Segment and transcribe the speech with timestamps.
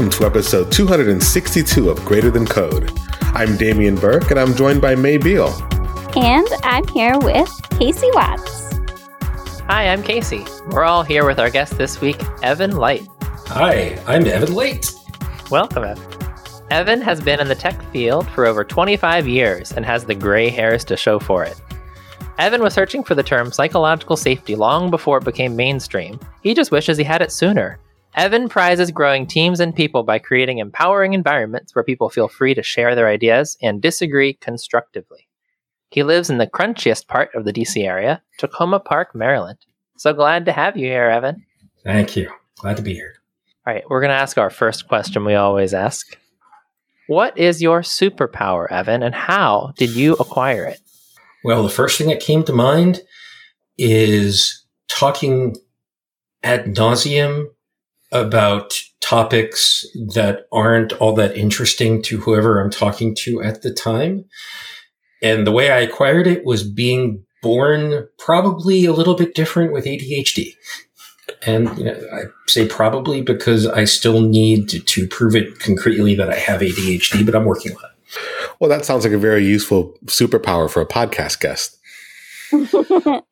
[0.00, 2.90] Welcome to episode 262 of Greater Than Code.
[3.20, 5.52] I'm Damien Burke, and I'm joined by Mae Beale.
[6.16, 8.78] And I'm here with Casey Watts.
[9.66, 10.46] Hi, I'm Casey.
[10.70, 13.06] We're all here with our guest this week, Evan Light.
[13.48, 14.90] Hi, I'm Evan Light.
[15.50, 16.02] Welcome, Evan.
[16.70, 20.48] Evan has been in the tech field for over 25 years and has the gray
[20.48, 21.60] hairs to show for it.
[22.38, 26.18] Evan was searching for the term psychological safety long before it became mainstream.
[26.42, 27.78] He just wishes he had it sooner.
[28.14, 32.62] Evan prizes growing teams and people by creating empowering environments where people feel free to
[32.62, 35.28] share their ideas and disagree constructively.
[35.90, 39.58] He lives in the crunchiest part of the DC area, Takoma Park, Maryland.
[39.96, 41.44] So glad to have you here, Evan.
[41.84, 42.30] Thank you.
[42.56, 43.14] Glad to be here.
[43.66, 46.18] All right, we're going to ask our first question we always ask.
[47.06, 50.80] What is your superpower, Evan, and how did you acquire it?
[51.44, 53.02] Well, the first thing that came to mind
[53.78, 55.56] is talking
[56.42, 57.46] ad nauseum
[58.12, 64.24] about topics that aren't all that interesting to whoever I'm talking to at the time.
[65.22, 69.84] And the way I acquired it was being born probably a little bit different with
[69.84, 70.54] ADHD.
[71.46, 76.14] And you know, I say probably because I still need to, to prove it concretely
[76.16, 78.16] that I have ADHD, but I'm working on it.
[78.58, 81.78] Well, that sounds like a very useful superpower for a podcast guest.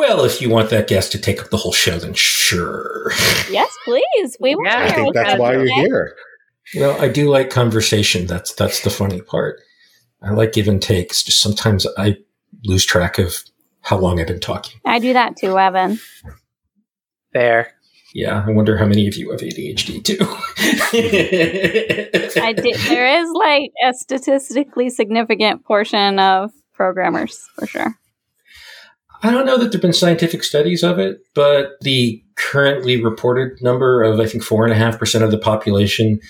[0.00, 3.10] Well, if you want that guest to take up the whole show, then sure.
[3.50, 4.34] yes, please.
[4.40, 4.64] We will.
[4.64, 6.16] Yeah, I think that's why you're here.
[6.74, 8.26] Well, I do like conversation.
[8.26, 9.60] That's that's the funny part.
[10.22, 11.22] I like give and takes.
[11.22, 12.16] Just sometimes I
[12.64, 13.44] lose track of
[13.82, 14.80] how long I've been talking.
[14.86, 16.00] I do that too, Evan.
[17.34, 17.74] Fair.
[18.14, 20.16] Yeah, I wonder how many of you have ADHD too.
[22.40, 22.74] I did.
[22.88, 27.99] There is like a statistically significant portion of programmers for sure.
[29.22, 34.02] I don't know that there've been scientific studies of it, but the currently reported number
[34.02, 36.20] of I think four and a half percent of the population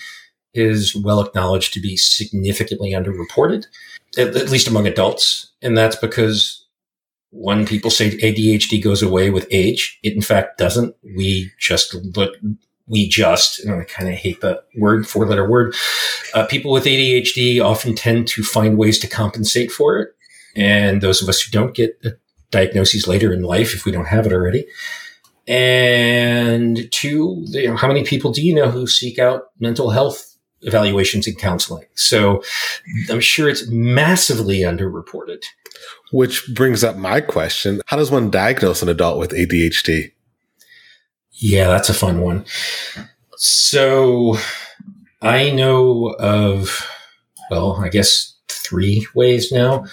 [0.53, 3.65] is well acknowledged to be significantly underreported,
[4.17, 6.65] at, at least among adults, and that's because
[7.31, 10.95] when people say ADHD goes away with age, it in fact doesn't.
[11.15, 12.35] We just look,
[12.87, 15.73] we just, and I kind of hate that word, four letter word.
[16.33, 20.09] Uh, people with ADHD often tend to find ways to compensate for it.
[20.57, 21.97] And those of us who don't get
[22.51, 24.65] diagnoses later in life, if we don't have it already.
[25.47, 30.35] And two, you know, how many people do you know who seek out mental health
[30.61, 31.85] evaluations and counseling?
[31.95, 32.43] So
[33.09, 35.43] I'm sure it's massively underreported.
[36.11, 37.81] Which brings up my question.
[37.87, 40.11] How does one diagnose an adult with ADHD?
[41.31, 42.45] Yeah, that's a fun one.
[43.37, 44.37] So
[45.21, 46.87] I know of,
[47.49, 49.85] well, I guess three ways now.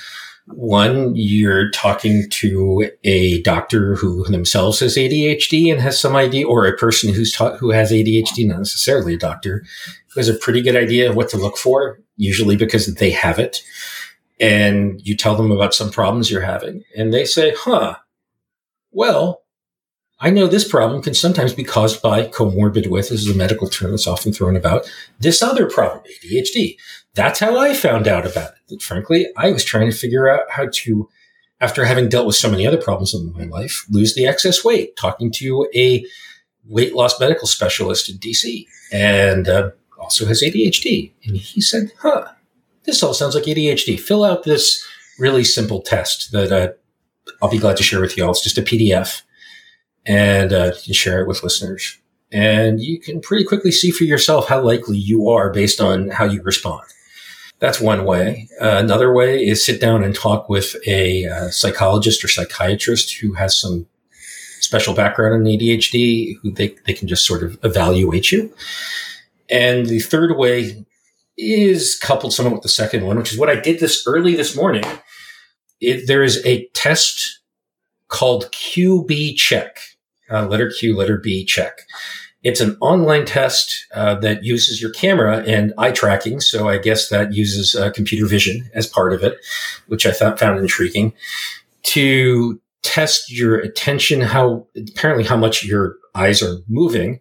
[0.50, 6.66] One, you're talking to a doctor who themselves has ADHD and has some idea, or
[6.66, 9.64] a person who's taught who has ADHD, not necessarily a doctor,
[10.12, 13.38] who has a pretty good idea of what to look for, usually because they have
[13.38, 13.62] it.
[14.41, 17.97] And you tell them about some problems you're having, and they say, huh,
[18.91, 19.42] well,
[20.20, 23.69] I know this problem can sometimes be caused by comorbid with, this is a medical
[23.69, 26.76] term that's often thrown about, this other problem, ADHD.
[27.18, 28.58] That's how I found out about it.
[28.68, 31.08] That, frankly, I was trying to figure out how to,
[31.60, 34.96] after having dealt with so many other problems in my life, lose the excess weight,
[34.96, 36.06] talking to a
[36.64, 41.10] weight loss medical specialist in DC and uh, also has ADHD.
[41.24, 42.28] And he said, huh,
[42.84, 43.98] this all sounds like ADHD.
[43.98, 44.80] Fill out this
[45.18, 46.68] really simple test that uh,
[47.42, 48.30] I'll be glad to share with you all.
[48.30, 49.22] It's just a PDF
[50.06, 51.98] and uh, you share it with listeners.
[52.30, 56.24] And you can pretty quickly see for yourself how likely you are based on how
[56.24, 56.84] you respond.
[57.60, 58.48] That's one way.
[58.60, 63.32] Uh, another way is sit down and talk with a uh, psychologist or psychiatrist who
[63.34, 63.86] has some
[64.60, 68.54] special background in ADHD, who they, they can just sort of evaluate you.
[69.50, 70.84] And the third way
[71.36, 74.54] is coupled somewhat with the second one, which is what I did this early this
[74.54, 74.84] morning.
[75.80, 77.41] It, there is a test
[78.09, 79.78] called QB Check
[80.30, 81.86] uh, letter Q, letter B, check.
[82.44, 86.40] It's an online test uh, that uses your camera and eye tracking.
[86.40, 89.38] So I guess that uses uh, computer vision as part of it,
[89.88, 91.14] which I thought found intriguing
[91.84, 97.18] to test your attention, how apparently how much your eyes are moving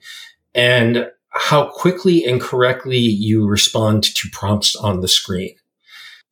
[0.53, 5.55] and how quickly and correctly you respond to prompts on the screen.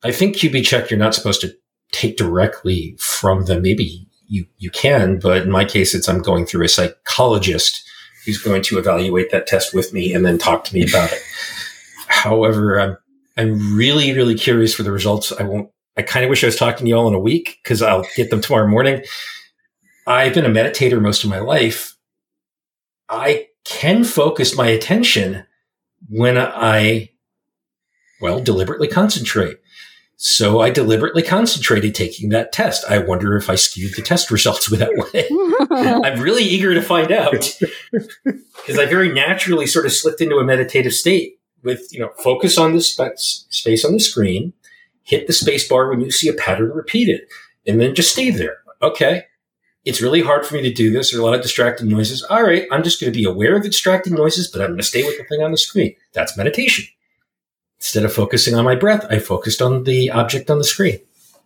[0.02, 1.54] I think QB check you're not supposed to
[1.92, 3.62] take directly from them.
[3.62, 7.82] Maybe you you can, but in my case, it's I'm going through a psychologist
[8.26, 11.22] who's going to evaluate that test with me and then talk to me about it.
[12.08, 12.98] However, I'm
[13.38, 15.32] I'm really really curious for the results.
[15.32, 15.70] I won't.
[15.96, 18.04] I kind of wish I was talking to you all in a week because I'll
[18.16, 19.02] get them tomorrow morning.
[20.06, 21.96] I've been a meditator most of my life.
[23.08, 25.44] I can focus my attention,
[26.08, 27.10] when I,
[28.20, 29.58] well, deliberately concentrate.
[30.18, 32.84] So I deliberately concentrated taking that test.
[32.88, 35.28] I wonder if I skewed the test results with that way.
[36.10, 37.32] I'm really eager to find out
[38.24, 42.56] because I very naturally sort of slipped into a meditative state with, you know, focus
[42.56, 44.54] on the sp- space on the screen,
[45.02, 47.20] hit the space bar when you see a pattern repeated,
[47.66, 48.58] and then just stay there.
[48.80, 49.24] Okay.
[49.84, 51.10] It's really hard for me to do this.
[51.12, 52.22] There are a lot of distracting noises.
[52.24, 52.66] All right.
[52.72, 55.04] I'm just going to be aware of the distracting noises, but I'm going to stay
[55.04, 55.94] with the thing on the screen.
[56.12, 56.86] That's meditation.
[57.78, 61.00] Instead of focusing on my breath, I focused on the object on the screen.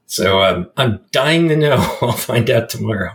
[0.06, 1.76] So um, I'm dying to know.
[2.02, 3.12] I'll find out tomorrow.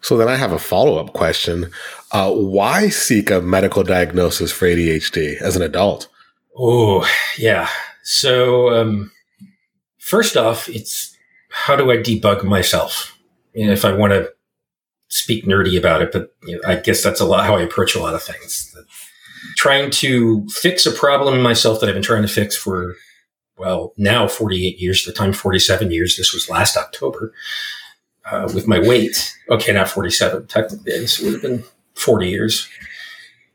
[0.00, 1.70] So then I have a follow up question.
[2.12, 6.08] Uh, why seek a medical diagnosis for ADHD as an adult?
[6.56, 7.68] Oh, yeah.
[8.02, 9.10] So, um,
[9.98, 11.16] first off, it's
[11.50, 13.18] how do I debug myself?
[13.52, 14.30] You know, if I want to
[15.08, 17.94] speak nerdy about it, but you know, I guess that's a lot how I approach
[17.94, 18.75] a lot of things
[19.56, 22.94] trying to fix a problem in myself that I've been trying to fix for,
[23.56, 26.16] well, now 48 years, the time 47 years.
[26.16, 27.32] This was last October
[28.30, 29.34] uh, with my weight.
[29.50, 30.92] Okay, not 47 technically.
[30.92, 31.64] This would have been
[31.94, 32.68] 40 years.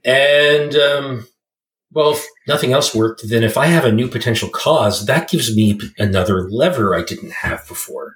[0.03, 1.27] And, um,
[1.91, 5.55] well, if nothing else worked, then if I have a new potential cause, that gives
[5.55, 8.15] me another lever I didn't have before.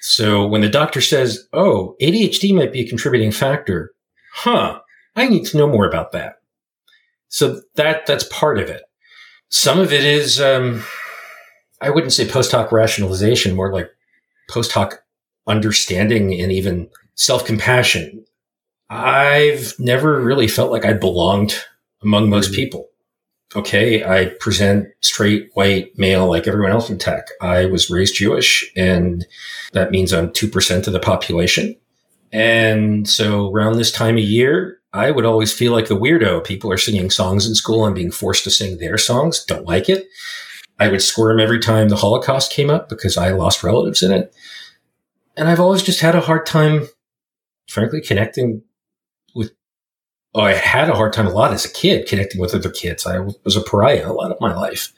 [0.00, 3.92] So when the doctor says, oh, ADHD might be a contributing factor,
[4.32, 4.80] huh,
[5.16, 6.39] I need to know more about that.
[7.30, 8.82] So that that's part of it.
[9.48, 10.82] Some of it is, um,
[11.80, 13.88] I wouldn't say post hoc rationalization, more like
[14.50, 15.02] post hoc
[15.46, 18.24] understanding and even self compassion.
[18.90, 21.54] I've never really felt like I belonged
[22.02, 22.56] among most mm-hmm.
[22.56, 22.88] people.
[23.54, 27.28] Okay, I present straight white male like everyone else in tech.
[27.40, 29.26] I was raised Jewish, and
[29.72, 31.76] that means I'm 2% of the population.
[32.32, 36.44] And so around this time of year, I would always feel like the weirdo.
[36.44, 37.84] People are singing songs in school.
[37.84, 39.44] I'm being forced to sing their songs.
[39.44, 40.08] Don't like it.
[40.78, 44.34] I would squirm every time the Holocaust came up because I lost relatives in it.
[45.36, 46.88] And I've always just had a hard time,
[47.68, 48.62] frankly, connecting
[49.34, 49.52] with,
[50.34, 53.06] oh, I had a hard time a lot as a kid connecting with other kids.
[53.06, 54.92] I was a pariah a lot of my life.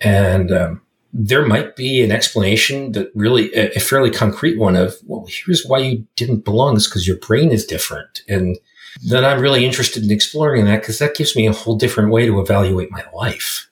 [0.00, 0.82] And, um,
[1.12, 5.64] there might be an explanation that really a, a fairly concrete one of, well, here's
[5.66, 8.22] why you didn't belong is because your brain is different.
[8.28, 8.56] And
[9.02, 12.26] then I'm really interested in exploring that because that gives me a whole different way
[12.26, 13.70] to evaluate my life.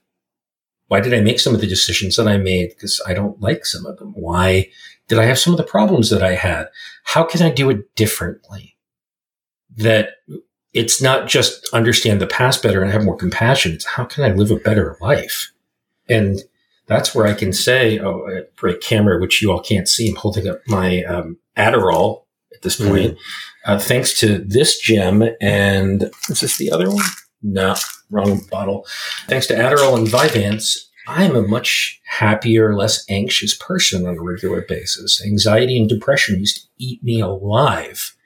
[0.88, 2.70] Why did I make some of the decisions that I made?
[2.70, 4.12] Because I don't like some of them.
[4.14, 4.70] Why
[5.06, 6.68] did I have some of the problems that I had?
[7.04, 8.76] How can I do it differently?
[9.76, 10.10] That
[10.72, 13.72] it's not just understand the past better and have more compassion.
[13.72, 15.50] It's how can I live a better life?
[16.08, 16.40] And
[16.86, 20.08] that's where I can say, oh, break camera, which you all can't see.
[20.08, 22.24] I'm holding up my um, Adderall
[22.54, 23.12] at this point.
[23.12, 23.18] Mm-hmm.
[23.68, 27.04] Uh, thanks to this gem and is this the other one?
[27.42, 27.74] No,
[28.10, 28.86] wrong bottle.
[29.28, 34.62] Thanks to Adderall and Vyvanse, I'm a much happier, less anxious person on a regular
[34.62, 35.22] basis.
[35.24, 38.16] Anxiety and depression used to eat me alive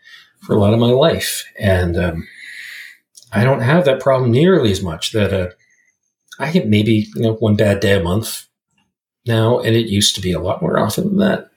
[0.43, 1.45] for a lot of my life.
[1.59, 2.29] And um,
[3.33, 5.51] I don't have that problem nearly as much that uh,
[6.39, 8.47] I get maybe, you know, one bad day a month
[9.27, 9.59] now.
[9.59, 11.52] And it used to be a lot more often than that.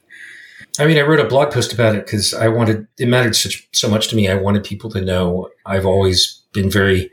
[0.79, 3.67] I mean, I wrote a blog post about it because I wanted, it mattered such,
[3.71, 4.27] so much to me.
[4.27, 7.11] I wanted people to know I've always been very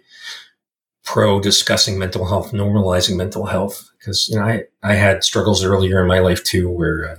[1.04, 3.90] pro discussing mental health, normalizing mental health.
[3.98, 7.16] Because, you know, I, I had struggles earlier in my life too, where uh,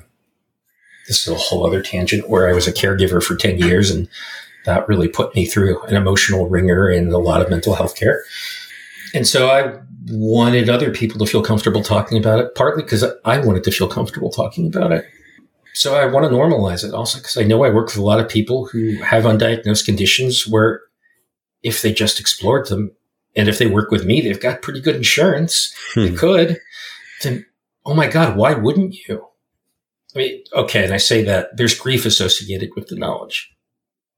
[1.08, 4.08] this is a whole other tangent where I was a caregiver for 10 years and
[4.66, 8.24] that really put me through an emotional wringer and a lot of mental health care.
[9.14, 13.40] And so I wanted other people to feel comfortable talking about it, partly because I
[13.40, 15.06] wanted to feel comfortable talking about it.
[15.74, 18.20] So I want to normalize it also because I know I work with a lot
[18.20, 20.82] of people who have undiagnosed conditions where
[21.64, 22.92] if they just explored them
[23.36, 25.74] and if they work with me, they've got pretty good insurance.
[25.94, 26.02] Hmm.
[26.06, 26.60] They could.
[27.24, 27.46] Then,
[27.86, 29.26] oh my God, why wouldn't you?
[30.16, 30.84] I mean, okay.
[30.84, 33.52] And I say that there's grief associated with the knowledge.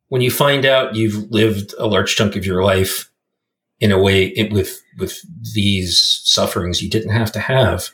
[0.10, 3.10] When you find out you've lived a large chunk of your life
[3.80, 5.20] in a way it, with, with
[5.54, 7.90] these sufferings you didn't have to have,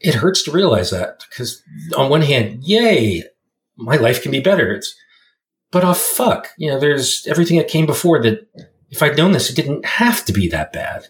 [0.00, 1.62] it hurts to realize that because
[1.96, 3.24] on one hand, yay,
[3.76, 4.72] my life can be better.
[4.72, 4.94] It's,
[5.70, 8.48] but oh fuck, you know, there's everything that came before that
[8.90, 11.08] if I'd known this, it didn't have to be that bad.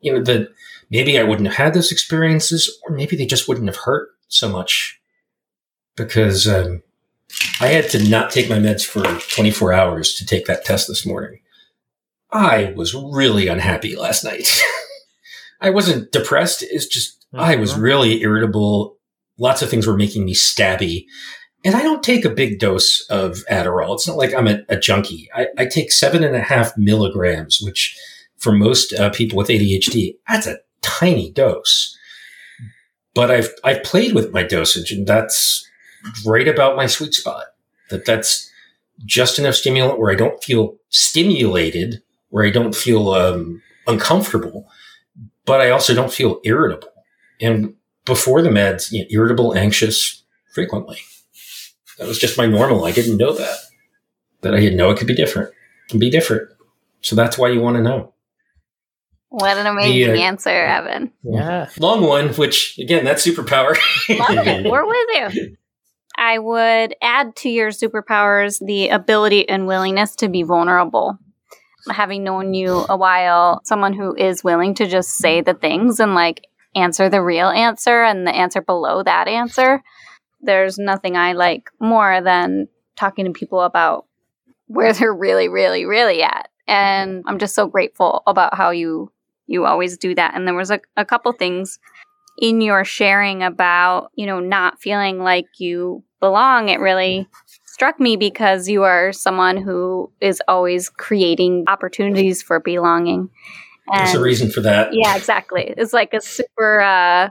[0.00, 0.48] You know, that
[0.90, 4.48] maybe I wouldn't have had those experiences or maybe they just wouldn't have hurt so
[4.48, 5.00] much
[5.96, 6.82] because, um,
[7.60, 11.04] I had to not take my meds for 24 hours to take that test this
[11.04, 11.40] morning.
[12.30, 14.62] I was really unhappy last night.
[15.60, 16.62] I wasn't depressed.
[16.62, 17.44] It's just Mm-hmm.
[17.44, 18.96] I was really irritable.
[19.38, 21.06] Lots of things were making me stabby.
[21.64, 23.94] And I don't take a big dose of Adderall.
[23.94, 25.28] It's not like I'm a, a junkie.
[25.34, 27.98] I, I, take seven and a half milligrams, which
[28.36, 31.96] for most uh, people with ADHD, that's a tiny dose.
[33.12, 35.68] But I've I've played with my dosage, and that's
[36.24, 37.46] right about my sweet spot.
[37.90, 38.48] That that's
[39.04, 44.68] just enough stimulant where I don't feel stimulated, where I don't feel um, uncomfortable,
[45.48, 46.92] but I also don't feel irritable.
[47.40, 47.74] And
[48.04, 50.98] before the meds, you know, irritable, anxious, frequently.
[51.98, 52.84] That was just my normal.
[52.84, 53.58] I didn't know that.
[54.42, 55.48] That I didn't know it could be different.
[55.48, 56.48] It can be different.
[57.00, 58.14] So that's why you want to know.
[59.30, 61.12] What an amazing the, uh, answer, Evan.
[61.22, 61.68] Yeah.
[61.78, 63.76] Long one, which again, that's superpower.
[64.08, 64.64] Love it.
[64.70, 65.56] We're with you.
[66.16, 71.18] I would add to your superpowers the ability and willingness to be vulnerable.
[71.88, 76.14] Having known you a while, someone who is willing to just say the things and
[76.14, 79.82] like answer the real answer and the answer below that answer.
[80.40, 84.06] There's nothing I like more than talking to people about
[84.66, 86.48] where they're really, really, really at.
[86.66, 89.10] And I'm just so grateful about how you
[89.46, 90.34] you always do that.
[90.34, 91.78] And there was a, a couple things
[92.38, 96.68] in your sharing about, you know, not feeling like you belong.
[96.68, 97.26] It really
[97.78, 103.30] struck me because you are someone who is always creating opportunities for belonging.
[103.86, 104.88] And There's a reason for that.
[104.92, 105.74] Yeah, exactly.
[105.76, 107.28] It's like a super, uh,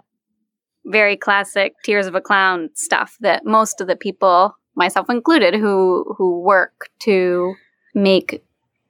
[0.85, 6.15] very classic Tears of a Clown stuff that most of the people, myself included, who
[6.17, 7.53] who work to
[7.93, 8.41] make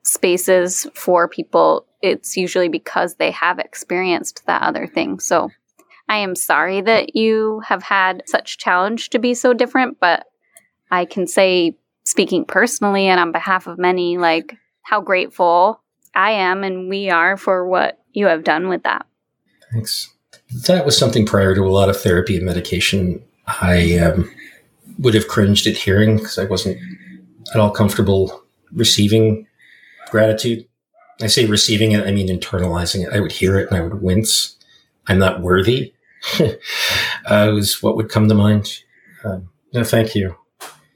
[0.04, 5.20] spaces for people, it's usually because they have experienced that other thing.
[5.20, 5.50] So
[6.08, 10.28] I am sorry that you have had such challenge to be so different, but
[10.92, 11.76] I can say,
[12.06, 15.82] speaking personally and on behalf of many, like how grateful
[16.16, 19.06] I am and we are for what you have done with that.
[19.72, 20.14] Thanks.
[20.68, 24.32] That was something prior to a lot of therapy and medication I um,
[25.00, 26.78] would have cringed at hearing because I wasn't
[27.54, 29.46] at all comfortable receiving
[30.10, 30.66] gratitude.
[31.22, 33.14] I say receiving it, I mean internalizing it.
[33.14, 34.56] I would hear it and I would wince.
[35.08, 35.94] I'm not worthy.
[36.40, 38.84] uh, was what would come to mind.
[39.26, 40.36] Um, no, thank you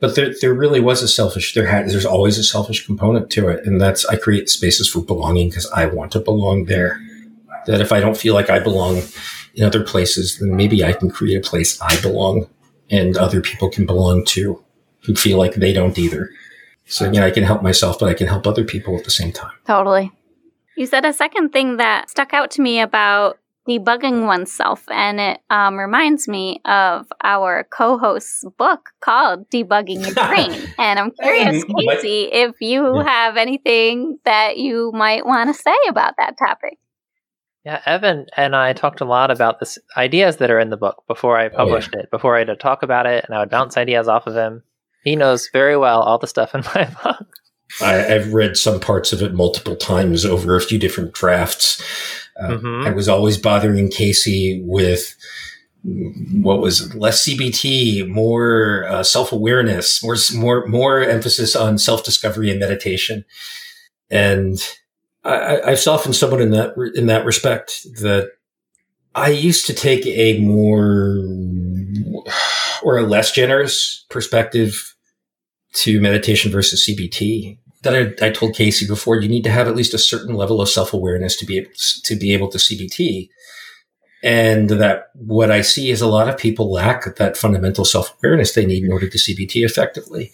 [0.01, 3.47] but there, there really was a selfish there had there's always a selfish component to
[3.47, 3.65] it.
[3.65, 6.99] And that's i create spaces for belonging because i want to belong there.
[7.67, 9.03] That if i don't feel like i belong
[9.53, 12.49] in other places then maybe i can create a place i belong
[12.89, 14.61] and other people can belong to
[15.05, 16.29] who feel like they don't either.
[16.85, 19.31] So yeah i can help myself but i can help other people at the same
[19.31, 19.53] time.
[19.65, 20.11] Totally.
[20.75, 23.37] You said a second thing that stuck out to me about
[23.67, 24.83] debugging oneself.
[24.89, 30.51] And it um, reminds me of our co host's book called Debugging Your Brain.
[30.77, 36.13] and I'm curious, Casey, if you have anything that you might want to say about
[36.17, 36.77] that topic.
[37.65, 41.03] Yeah, Evan and I talked a lot about this ideas that are in the book
[41.07, 42.03] before I published oh, yeah.
[42.03, 44.63] it, before I would talk about it, and I would bounce ideas off of him.
[45.03, 47.27] He knows very well all the stuff in my book.
[47.79, 51.81] I, have read some parts of it multiple times over a few different drafts.
[52.39, 52.87] Uh, mm-hmm.
[52.87, 55.15] I was always bothering Casey with
[55.83, 56.95] what was it?
[56.95, 63.25] less CBT, more uh, self awareness, more more more emphasis on self discovery and meditation.
[64.09, 64.59] And
[65.23, 67.83] I, I've softened somewhat in that in that respect.
[68.01, 68.31] That
[69.15, 71.17] I used to take a more
[72.83, 74.95] or a less generous perspective
[75.73, 79.75] to meditation versus CBT that I, I, told Casey before, you need to have at
[79.75, 82.57] least a certain level of self awareness to be able to, to be able to
[82.57, 83.29] CBT.
[84.23, 88.53] And that what I see is a lot of people lack that fundamental self awareness
[88.53, 90.31] they need in order to CBT effectively.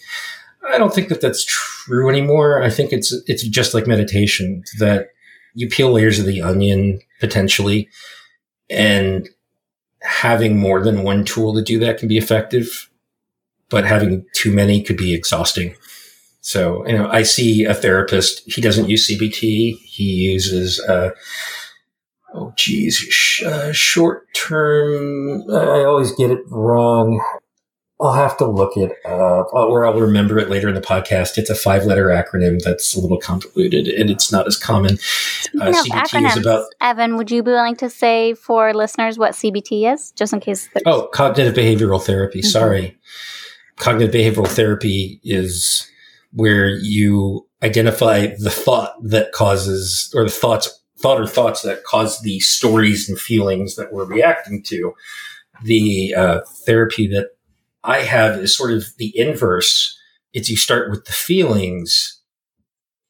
[0.69, 2.61] I don't think that that's true anymore.
[2.61, 5.09] I think it's it's just like meditation that
[5.53, 7.87] you peel layers of the onion potentially,
[8.69, 9.29] and
[10.01, 12.89] having more than one tool to do that can be effective,
[13.69, 15.75] but having too many could be exhausting.
[16.47, 19.79] So, you know, I see a therapist, he doesn't use CBT.
[19.79, 21.09] He uses, uh,
[22.33, 25.43] oh, geez, sh- uh, short term.
[25.51, 27.21] I always get it wrong.
[27.99, 31.37] I'll have to look it up or I'll remember it later in the podcast.
[31.37, 34.99] It's a five letter acronym that's a little convoluted and it's not as common.
[35.59, 36.67] Uh, CBT acronyms, is about.
[36.79, 40.69] Evan, would you be willing to say for listeners what CBT is, just in case?
[40.85, 42.39] Oh, cognitive behavioral therapy.
[42.39, 42.47] Mm-hmm.
[42.47, 42.97] Sorry.
[43.75, 45.91] Cognitive behavioral therapy is
[46.37, 52.21] where you identify the thought that causes or the thoughts thought or thoughts that cause
[52.21, 54.93] the stories and feelings that we're reacting to.
[55.63, 57.29] The uh, therapy that
[57.83, 59.97] i have is sort of the inverse.
[60.33, 62.21] It's you start with the feelings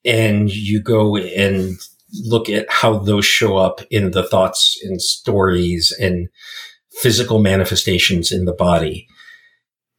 [0.06, 1.78] and you go and
[2.24, 6.30] look at how those show up in the thoughts and stories and
[6.92, 9.08] physical manifestations in the body.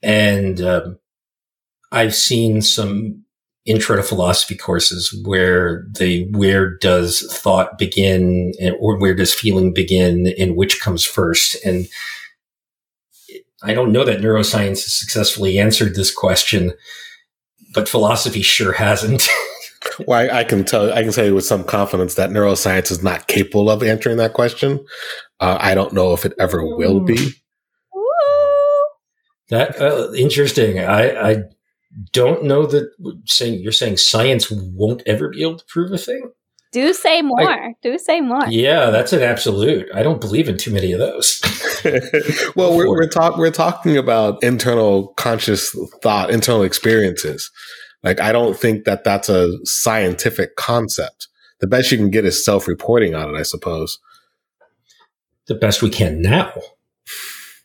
[0.03, 0.99] And um,
[1.91, 3.25] I've seen some
[3.65, 10.33] intro to philosophy courses where the where does thought begin or where does feeling begin
[10.39, 11.87] and which comes first and
[13.63, 16.73] I don't know that neuroscience has successfully answered this question,
[17.75, 19.29] but philosophy sure hasn't.
[20.07, 23.27] well, I, I, can tell, I can say with some confidence that neuroscience is not
[23.27, 24.85] capable of answering that question.
[25.41, 27.33] Uh, I don't know if it ever will be.
[29.49, 30.79] That uh, interesting.
[30.79, 31.43] I, I
[32.13, 32.91] don't know that
[33.27, 36.31] saying you're saying science won't ever be able to prove a thing.
[36.71, 37.41] Do say more.
[37.41, 38.47] I, Do say more.
[38.47, 39.89] Yeah, that's an absolute.
[39.95, 41.41] I don't believe in too many of those.
[42.57, 47.51] well, we're we're, talk, we're talking about internal conscious thought, internal experiences.
[48.03, 51.29] Like, I don't think that that's a scientific concept.
[51.61, 53.99] The best you can get is self-reporting on it, I suppose.
[55.47, 56.53] The best we can now.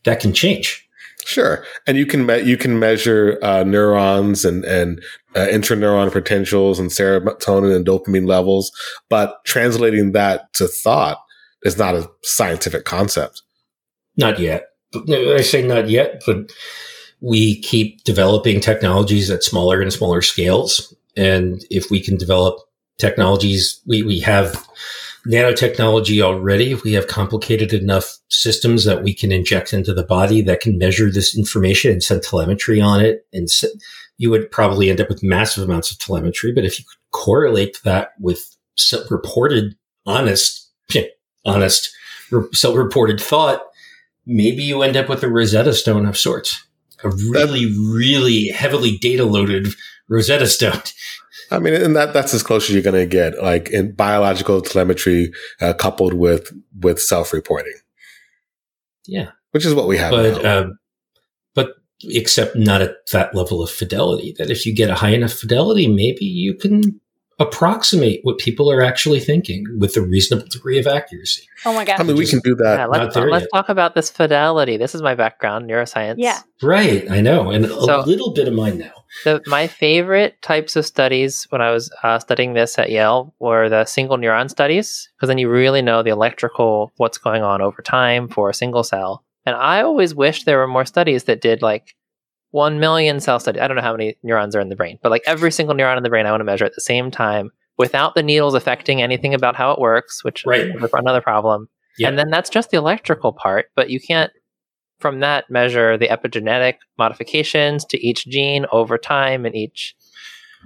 [0.05, 0.82] That can change.
[1.25, 5.01] Sure, and you can me- you can measure uh, neurons and and
[5.35, 8.71] uh, intraneuron potentials and serotonin and dopamine levels,
[9.09, 11.19] but translating that to thought
[11.63, 13.41] is not a scientific concept.
[14.17, 14.67] Not yet.
[14.95, 16.51] I say not yet, but
[17.21, 22.59] we keep developing technologies at smaller and smaller scales, and if we can develop
[22.97, 24.67] technologies, we we have
[25.27, 26.75] nanotechnology already.
[26.75, 31.09] We have complicated enough systems that we can inject into the body that can measure
[31.09, 33.25] this information and send telemetry on it.
[33.31, 33.47] And
[34.17, 36.51] you would probably end up with massive amounts of telemetry.
[36.51, 39.75] But if you could correlate that with self-reported,
[40.05, 40.69] honest,
[41.45, 41.93] honest,
[42.51, 43.63] self-reported thought,
[44.25, 46.65] maybe you end up with a Rosetta Stone of sorts.
[47.03, 49.67] A really, really heavily data loaded
[50.07, 50.81] Rosetta Stone.
[51.53, 54.61] I mean, and that that's as close as you're going to get, like in biological
[54.61, 55.31] telemetry
[55.61, 57.75] uh, coupled with with self reporting.
[59.05, 60.11] Yeah, which is what we have.
[60.11, 60.69] But uh,
[61.53, 64.33] but except not at that level of fidelity.
[64.37, 66.99] That if you get a high enough fidelity, maybe you can
[67.39, 71.47] approximate what people are actually thinking with a reasonable degree of accuracy.
[71.65, 71.99] Oh my god!
[71.99, 72.79] I mean, we can do that.
[72.79, 74.77] Yeah, let's, let's talk about this fidelity.
[74.77, 76.15] This is my background, neuroscience.
[76.17, 77.09] Yeah, right.
[77.09, 78.93] I know, and so, a little bit of mine now.
[79.23, 83.69] The, my favorite types of studies when I was uh, studying this at Yale were
[83.69, 87.81] the single neuron studies, because then you really know the electrical, what's going on over
[87.81, 89.23] time for a single cell.
[89.45, 91.95] And I always wished there were more studies that did like
[92.53, 93.59] 1 million cell study.
[93.59, 95.97] I don't know how many neurons are in the brain, but like every single neuron
[95.97, 99.01] in the brain, I want to measure at the same time without the needles affecting
[99.01, 100.67] anything about how it works, which right.
[100.67, 101.67] is another problem.
[101.97, 102.09] Yeah.
[102.09, 104.31] And then that's just the electrical part, but you can't
[104.99, 109.95] from that measure the epigenetic modifications to each gene over time in each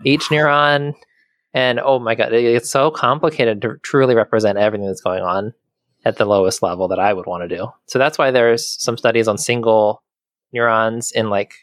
[0.04, 0.94] each neuron
[1.56, 5.54] and oh my god it's so complicated to truly represent everything that's going on
[6.06, 8.96] at the lowest level that i would want to do so that's why there's some
[8.96, 10.04] studies on single
[10.54, 11.56] neurons in like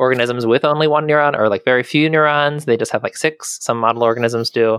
[0.00, 3.58] organisms with only one neuron or like very few neurons they just have like six
[3.60, 4.78] some model organisms do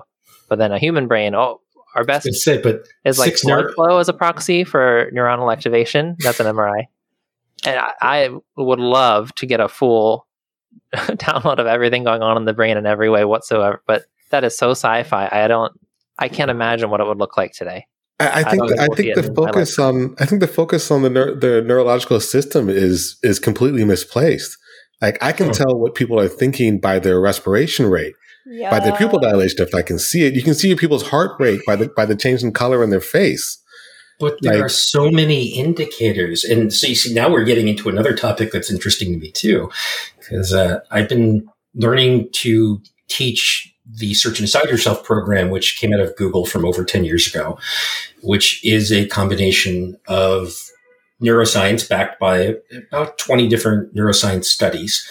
[0.49, 1.61] but then a human brain oh
[1.95, 6.15] our best say, but is like blood neur- flow as a proxy for neuronal activation
[6.19, 6.87] that's an mri
[7.65, 10.27] and I, I would love to get a full
[10.95, 13.81] download of everything going on in the brain in every way whatsoever.
[13.85, 15.29] But that is so sci-fi.
[15.31, 15.73] I don't.
[16.17, 17.87] I can't imagine what it would look like today.
[18.19, 21.09] I, I think the, I think the focus on I think the focus on the
[21.09, 24.57] the neurological system is is completely misplaced.
[25.01, 25.53] Like I can oh.
[25.53, 28.69] tell what people are thinking by their respiration rate, yeah.
[28.69, 29.61] by their pupil dilation.
[29.61, 32.15] If I can see it, you can see people's heart rate by the by the
[32.15, 33.57] change in color in their face.
[34.19, 36.43] But there like, are so many indicators.
[36.43, 39.71] And so you see, now we're getting into another topic that's interesting to me too,
[40.19, 45.99] because uh, I've been learning to teach the Search Inside Yourself program, which came out
[45.99, 47.57] of Google from over 10 years ago,
[48.21, 50.53] which is a combination of
[51.21, 52.55] neuroscience backed by
[52.89, 55.07] about 20 different neuroscience studies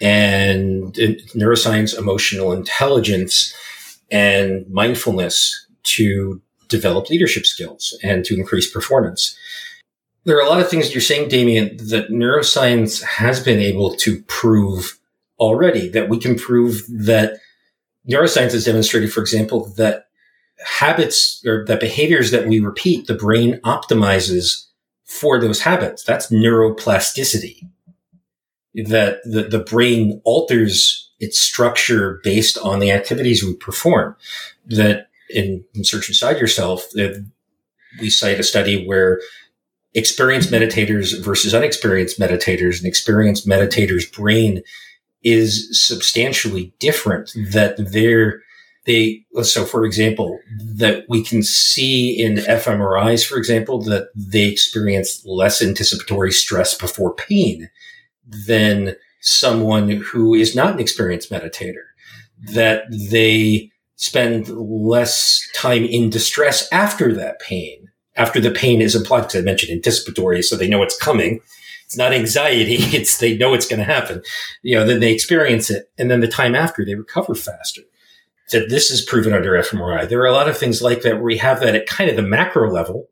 [0.00, 3.54] and uh, neuroscience, emotional intelligence,
[4.10, 9.36] and mindfulness to develop leadership skills and to increase performance.
[10.24, 14.22] There are a lot of things you're saying, Damien, that neuroscience has been able to
[14.24, 14.98] prove
[15.40, 17.38] already, that we can prove that
[18.08, 20.06] neuroscience has demonstrated, for example, that
[20.64, 24.67] habits or that behaviors that we repeat, the brain optimizes
[25.08, 26.04] for those habits.
[26.04, 27.66] That's neuroplasticity.
[28.74, 34.14] That the, the brain alters its structure based on the activities we perform.
[34.66, 37.08] That in, in Search Inside Yourself, uh,
[38.00, 39.20] we cite a study where
[39.94, 44.62] experienced meditators versus unexperienced meditators, and experienced meditators' brain
[45.24, 47.32] is substantially different.
[47.34, 48.42] That they're
[48.88, 55.22] they so for example that we can see in fMRIs, for example, that they experience
[55.24, 57.70] less anticipatory stress before pain
[58.46, 61.84] than someone who is not an experienced meditator
[62.54, 69.22] that they spend less time in distress after that pain, after the pain is implied,
[69.22, 71.40] because I mentioned anticipatory, so they know it's coming.
[71.84, 72.76] It's not anxiety.
[72.96, 74.22] It's they know it's going to happen.
[74.62, 75.90] You know, then they experience it.
[75.98, 77.82] And then the time after they recover faster.
[78.52, 80.08] That this is proven under fMRI.
[80.08, 82.16] There are a lot of things like that where we have that at kind of
[82.16, 83.08] the macro level.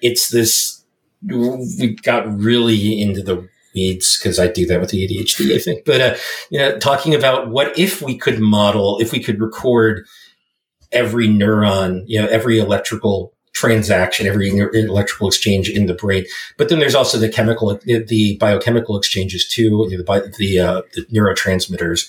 [0.00, 0.84] It's this,
[1.22, 5.84] we got really into the weeds because I do that with the ADHD, I think.
[5.84, 6.16] But, uh,
[6.50, 10.06] you know, talking about what if we could model, if we could record
[10.92, 16.24] every neuron, you know, every electrical transaction, every electrical exchange in the brain.
[16.56, 22.08] But then there's also the chemical, the biochemical exchanges too, the, the, uh, the neurotransmitters.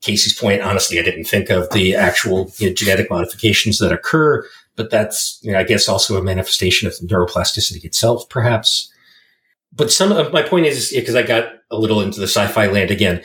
[0.00, 4.46] Casey's point, honestly, I didn't think of the actual you know, genetic modifications that occur,
[4.76, 8.92] but that's, you know, I guess also a manifestation of neuroplasticity itself, perhaps
[9.72, 12.90] but some of my point is because I got a little into the sci-fi land
[12.90, 13.22] again.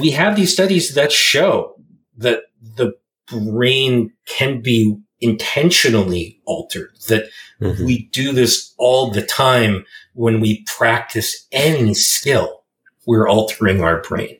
[0.00, 1.76] We have these studies that show
[2.16, 2.42] that
[2.76, 2.94] the
[3.28, 7.28] brain can be intentionally altered, that
[7.60, 7.84] mm-hmm.
[7.84, 12.64] we do this all the time when we practice any skill.
[13.06, 14.35] We're altering our brain.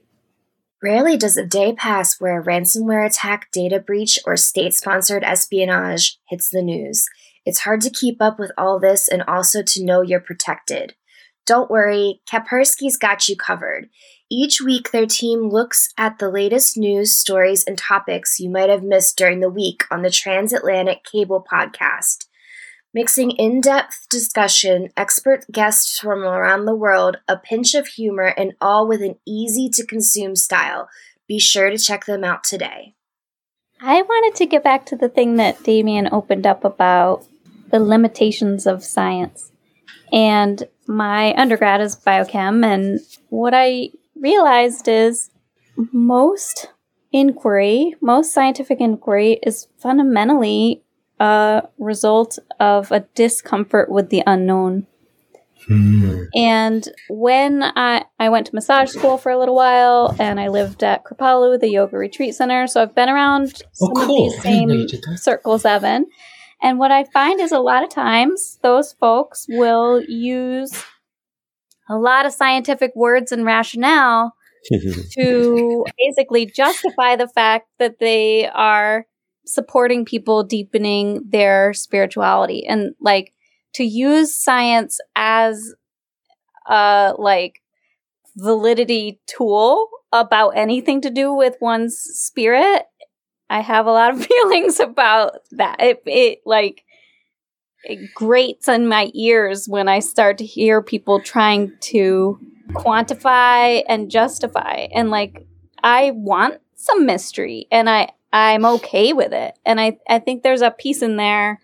[0.87, 6.17] Rarely does a day pass where a ransomware attack, data breach, or state sponsored espionage
[6.29, 7.07] hits the news.
[7.45, 10.95] It's hard to keep up with all this and also to know you're protected.
[11.45, 13.89] Don't worry, Kaspersky's got you covered.
[14.31, 18.85] Each week, their team looks at the latest news, stories, and topics you might have
[18.85, 22.27] missed during the week on the Transatlantic Cable Podcast.
[22.97, 28.55] Mixing in depth discussion, expert guests from around the world, a pinch of humor, and
[28.59, 30.89] all with an easy to consume style.
[31.29, 32.95] Be sure to check them out today.
[33.83, 37.27] I wanted to get back to the thing that Damien opened up about
[37.71, 39.53] the limitations of science.
[40.11, 45.29] And my undergrad is biochem, and what I realized is
[45.93, 46.69] most
[47.13, 50.83] inquiry, most scientific inquiry is fundamentally
[51.19, 54.87] a result of a discomfort with the unknown.
[55.67, 56.25] Hmm.
[56.35, 60.85] And when I, I went to massage school for a little while and I lived
[60.85, 62.67] at Kripalu, the yoga retreat center.
[62.67, 64.27] So I've been around oh, some oh, cool.
[64.27, 66.07] of these same circles, Evan.
[66.63, 70.85] And what I find is a lot of times those folks will use
[71.89, 74.35] a lot of scientific words and rationale
[75.13, 79.07] to basically justify the fact that they are
[79.47, 83.33] supporting people deepening their spirituality and like
[83.75, 85.75] to use science as
[86.67, 87.63] a like
[88.37, 92.85] validity tool about anything to do with one's spirit
[93.49, 95.77] I have a lot of feelings about that.
[95.81, 96.85] It, it like
[97.85, 102.39] it grates on my ears when I start to hear people trying to
[102.73, 104.89] quantify and justify.
[104.93, 105.47] And like,
[105.85, 109.59] I want some mystery and I, I'm okay with it.
[109.65, 111.61] And I, I think there's a piece in there.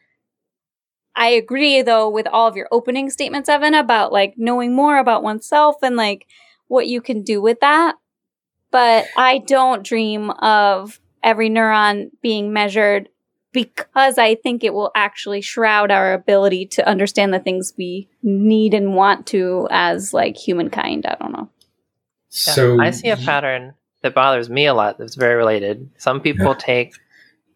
[1.14, 5.22] I agree though with all of your opening statements, Evan, about like knowing more about
[5.22, 6.26] oneself and like
[6.68, 7.96] what you can do with that.
[8.70, 13.10] But I don't dream of every neuron being measured
[13.52, 18.72] because I think it will actually shroud our ability to understand the things we need
[18.72, 21.04] and want to as like humankind.
[21.04, 21.50] I don't know.
[22.30, 25.88] So yeah, I see a pattern that bothers me a lot that's very related.
[25.98, 26.54] Some people yeah.
[26.54, 26.94] take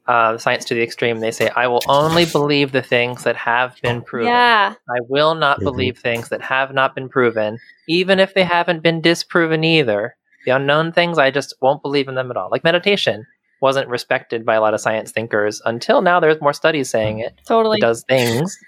[0.06, 1.20] uh, science to the extreme.
[1.20, 4.28] They say, I will only believe the things that have been proven.
[4.28, 4.74] Yeah.
[4.88, 5.64] I will not mm-hmm.
[5.64, 10.16] believe things that have not been proven, even if they haven't been disproven either.
[10.44, 12.50] The unknown things, I just won't believe in them at all.
[12.50, 13.26] Like meditation
[13.60, 17.34] wasn't respected by a lot of science thinkers until now there's more studies saying it
[17.46, 18.58] totally it does things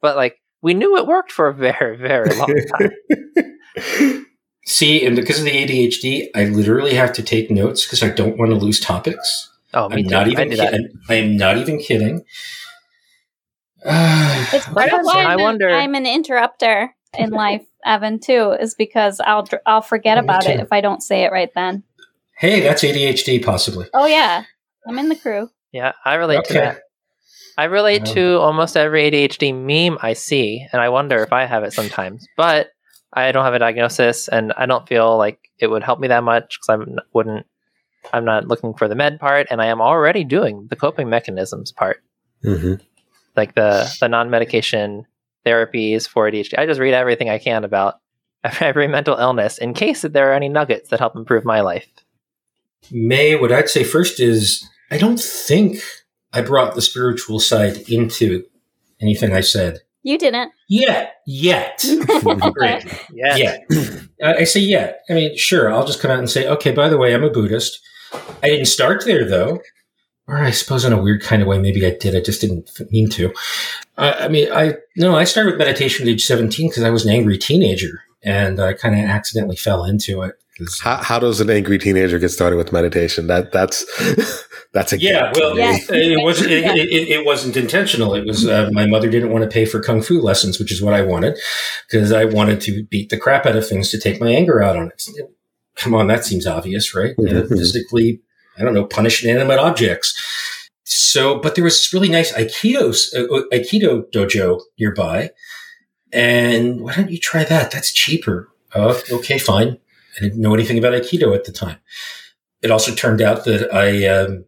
[0.00, 4.26] but like we knew it worked for a very very long time
[4.70, 8.38] see and because of the adhd i literally have to take notes because i don't
[8.38, 10.10] want to lose topics oh me i'm too.
[10.10, 12.24] not even kidding i am not even kidding
[13.84, 15.70] it's part of why I wonder.
[15.70, 18.20] I'm an interrupter in life, Evan.
[18.20, 21.82] Too is because I'll I'll forget about it if I don't say it right then.
[22.36, 23.86] Hey, that's ADHD, possibly.
[23.94, 24.44] Oh yeah,
[24.86, 25.50] I'm in the crew.
[25.72, 26.48] Yeah, I relate okay.
[26.48, 26.80] to that.
[27.56, 31.46] I relate um, to almost every ADHD meme I see, and I wonder if I
[31.46, 32.26] have it sometimes.
[32.36, 32.72] But
[33.12, 36.22] I don't have a diagnosis, and I don't feel like it would help me that
[36.22, 37.46] much because I wouldn't.
[38.12, 41.72] I'm not looking for the med part, and I am already doing the coping mechanisms
[41.72, 42.02] part,
[42.44, 42.74] mm-hmm.
[43.36, 45.06] like the the non medication
[45.44, 46.58] therapies for ADHD.
[46.58, 48.00] I just read everything I can about
[48.60, 51.88] every mental illness in case that there are any nuggets that help improve my life.
[52.90, 55.78] Mae, what I'd say first is I don't think
[56.32, 58.44] I brought the spiritual side into
[59.00, 59.80] anything I said.
[60.02, 60.52] You didn't.
[60.68, 61.16] Yet.
[61.26, 61.84] Yet.
[62.54, 62.84] Great.
[63.12, 63.38] Yet.
[63.38, 63.66] yet.
[64.22, 65.02] I say yet.
[65.10, 67.30] I mean, sure, I'll just come out and say, okay, by the way, I'm a
[67.30, 67.80] Buddhist.
[68.42, 69.60] I didn't start there though.
[70.26, 72.14] Or I suppose in a weird kind of way, maybe I did.
[72.14, 73.32] I just didn't mean to.
[73.98, 77.04] I, I mean, I no, I started with meditation at age 17 because I was
[77.04, 80.36] an angry teenager and I kind of accidentally fell into it.
[80.80, 83.26] How, how does an angry teenager get started with meditation?
[83.26, 83.84] That that's
[84.72, 85.32] that's a yeah.
[85.34, 85.88] Well, yes.
[85.90, 88.14] it, wasn't it, it, it, wasn't intentional.
[88.14, 90.82] It was uh, my mother didn't want to pay for kung fu lessons, which is
[90.82, 91.38] what I wanted
[91.88, 94.76] because I wanted to beat the crap out of things to take my anger out
[94.76, 95.02] on it.
[95.76, 97.16] Come on, that seems obvious, right?
[97.16, 97.54] Mm-hmm.
[97.54, 98.20] physically,
[98.58, 100.14] I don't know, punish inanimate objects.
[100.84, 105.30] So, but there was this really nice Aikido uh, Aikido dojo nearby,
[106.12, 107.70] and why don't you try that?
[107.70, 108.48] That's cheaper.
[108.74, 109.78] Oh, okay, fine.
[110.20, 111.78] I didn't know anything about Aikido at the time.
[112.62, 114.44] It also turned out that I um,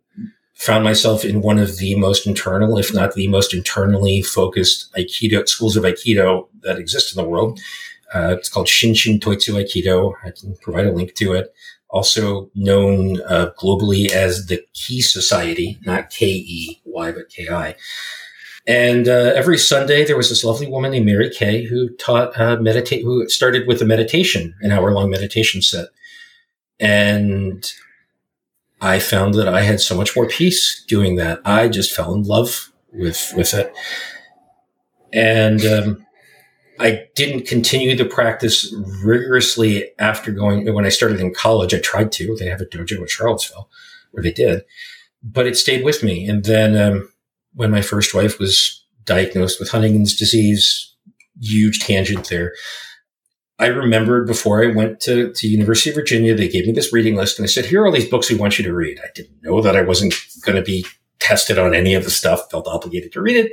[0.55, 5.49] found myself in one of the most internal, if not the most internally focused Aikido
[5.49, 7.59] schools of Aikido that exist in the world.
[8.15, 10.13] Uh, it's called Shinshin Toitsu Aikido.
[10.23, 11.55] I can provide a link to it.
[11.89, 17.75] Also known uh, globally as the Ki Society, not K E Y, but K I.
[18.67, 22.57] And uh, every Sunday, there was this lovely woman named Mary Kay who taught uh,
[22.57, 25.89] meditate, who started with a meditation, an hour long meditation set.
[26.79, 27.73] And
[28.81, 31.41] I found that I had so much more peace doing that.
[31.45, 33.73] I just fell in love with with it,
[35.13, 36.07] and um,
[36.79, 40.73] I didn't continue the practice rigorously after going.
[40.75, 42.35] When I started in college, I tried to.
[42.37, 43.69] They have a dojo in Charlottesville
[44.11, 44.65] where they did,
[45.23, 46.27] but it stayed with me.
[46.27, 47.12] And then um,
[47.55, 50.95] when my first wife was diagnosed with Huntington's disease,
[51.41, 52.55] huge tangent there.
[53.59, 57.15] I remembered before I went to, to University of Virginia, they gave me this reading
[57.15, 58.99] list and they said, here are all these books we want you to read.
[59.01, 60.85] I didn't know that I wasn't going to be
[61.21, 63.53] tested on any of the stuff, felt obligated to read it.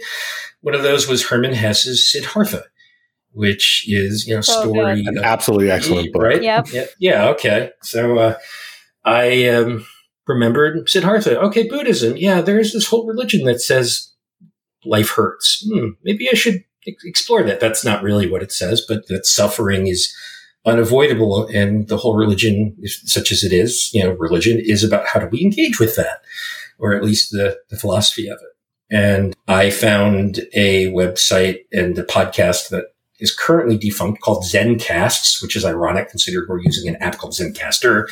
[0.62, 2.64] One of those was Hermann Hesse's Siddhartha,
[3.34, 5.04] which is, you know, so story.
[5.06, 6.24] An absolutely excellent book.
[6.24, 6.42] Right?
[6.42, 6.68] Yep.
[6.72, 6.86] Yeah.
[7.00, 7.30] Yeah.
[7.30, 7.72] Okay.
[7.84, 8.38] So, uh,
[9.06, 9.86] I, um,
[10.30, 11.40] remembered Siddhartha.
[11.42, 12.16] Okay, Buddhism.
[12.16, 14.14] Yeah, there's this whole religion that says
[14.86, 15.68] life hurts.
[15.70, 17.60] Hmm, maybe I should explore that.
[17.60, 20.16] That's not really what it says, but that suffering is
[20.66, 21.48] unavoidable.
[21.48, 25.28] And the whole religion, such as it is, you know, religion is about how do
[25.28, 26.22] we engage with that,
[26.78, 28.96] or at least the, the philosophy of it.
[28.96, 32.86] And I found a website and a podcast that
[33.20, 38.08] is currently defunct called Zencasts, which is ironic considering we're using an app called Zencastr.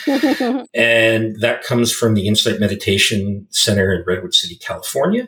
[0.74, 5.28] and that comes from the Insight Meditation Center in Redwood City, California.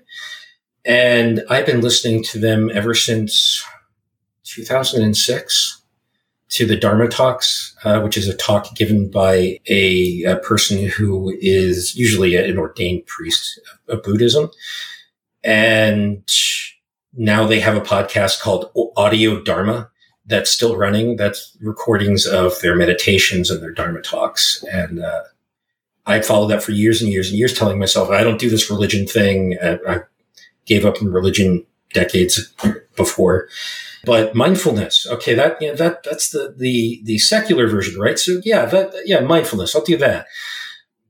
[0.85, 3.63] And I've been listening to them ever since
[4.45, 5.81] 2006
[6.49, 11.35] to the Dharma Talks, uh, which is a talk given by a, a, person who
[11.39, 14.49] is usually an ordained priest of Buddhism.
[15.43, 16.27] And
[17.13, 19.89] now they have a podcast called Audio Dharma
[20.25, 21.15] that's still running.
[21.15, 24.63] That's recordings of their meditations and their Dharma talks.
[24.71, 25.23] And uh,
[26.05, 28.69] I followed that for years and years and years, telling myself, I don't do this
[28.69, 29.57] religion thing.
[29.61, 30.01] I
[30.65, 32.53] gave up on religion decades
[32.95, 33.49] before.
[34.05, 38.17] But mindfulness, okay, that yeah, that that's the the the secular version, right?
[38.17, 40.27] So yeah, that yeah, mindfulness, I'll do that.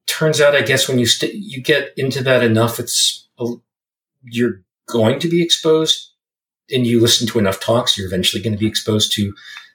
[0.08, 3.28] Turns out, I guess when you st- you get into that enough, it's
[4.24, 6.12] you're going to be exposed
[6.72, 9.34] and you listen to enough talks, you're eventually going to be exposed to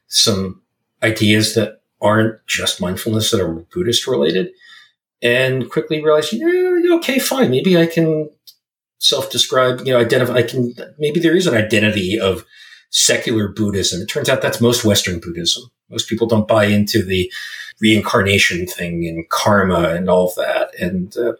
[0.08, 0.62] some
[1.02, 4.50] ideas that aren't just mindfulness that are Buddhist related
[5.22, 7.50] and quickly realize, yeah, okay, fine.
[7.50, 8.30] Maybe I can
[8.98, 12.44] self-describe, you know, identify, I can, maybe there is an identity of
[12.90, 14.00] secular Buddhism.
[14.00, 15.64] It turns out that's most Western Buddhism.
[15.90, 17.30] Most people don't buy into the
[17.80, 20.70] reincarnation thing and karma and all of that.
[20.78, 21.34] And, uh,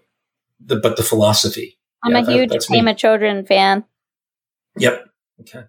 [0.60, 3.84] the, but the philosophy I'm yeah, a huge that, Pema Chodron fan.
[4.78, 5.04] Yep.
[5.40, 5.64] Okay.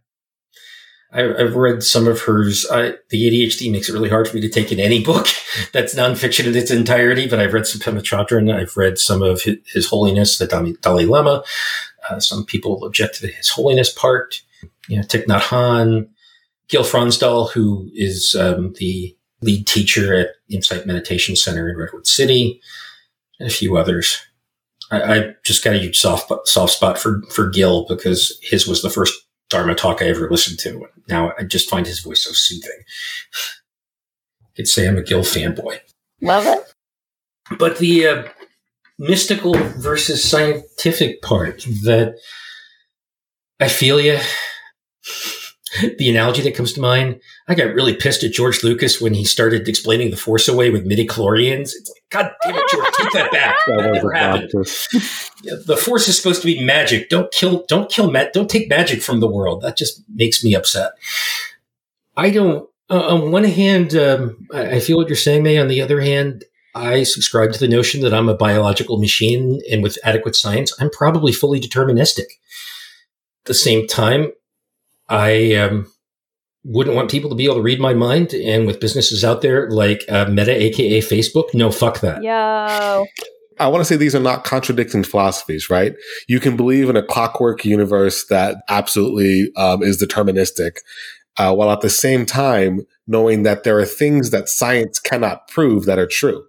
[1.12, 2.66] I, have read some of hers.
[2.70, 5.28] I, the ADHD makes it really hard for me to take in any book
[5.72, 8.54] that's nonfiction in its entirety, but I've read some Pema Chodron.
[8.54, 11.44] I've read some of His, His Holiness, the Dalai Lama.
[12.10, 14.42] Uh, some people object to the His Holiness part.
[14.90, 16.10] You know, Thich Nhat Hanh,
[16.68, 22.62] Gil Fronsdal, who is um, the lead teacher at Insight Meditation Center in Redwood City,
[23.40, 24.22] and a few others.
[24.92, 28.82] I, I, just got a huge soft soft spot for for Gil because his was
[28.82, 29.14] the first
[29.50, 30.88] Dharma talk I ever listened to.
[31.08, 32.84] Now I just find his voice so soothing.
[34.44, 35.80] I could say I'm a Gil fanboy.
[36.22, 37.58] Love it.
[37.58, 38.24] But the uh,
[38.98, 42.16] mystical versus scientific part that
[43.60, 44.20] I feel you.
[45.98, 49.24] the analogy that comes to mind, I got really pissed at George Lucas when he
[49.24, 51.72] started explaining the Force away with midi-chlorians.
[51.76, 53.56] It's like, God damn it, George, take that back.
[53.68, 54.52] that, that never happened.
[54.54, 57.10] the Force is supposed to be magic.
[57.10, 59.62] Don't kill, don't kill, ma- don't take magic from the world.
[59.62, 60.94] That just makes me upset.
[62.16, 65.58] I don't, uh, on one hand, um, I, I, feel what you're saying, Mae.
[65.58, 69.82] On the other hand, I subscribe to the notion that I'm a biological machine and
[69.82, 72.26] with adequate science, I'm probably fully deterministic.
[73.44, 74.32] At the same time,
[75.10, 75.88] I um,
[76.64, 78.34] wouldn't want people to be able to read my mind.
[78.34, 82.24] And with businesses out there like uh, Meta, aka Facebook, no, fuck that.
[82.24, 83.06] Yo.
[83.58, 85.94] I want to say these are not contradicting philosophies, right?
[86.28, 90.78] You can believe in a clockwork universe that absolutely um, is deterministic,
[91.38, 95.86] uh, while at the same time knowing that there are things that science cannot prove
[95.86, 96.46] that are true.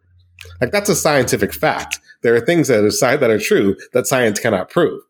[0.61, 2.01] Like that's a scientific fact.
[2.23, 5.01] There are things that are that are true that science cannot prove,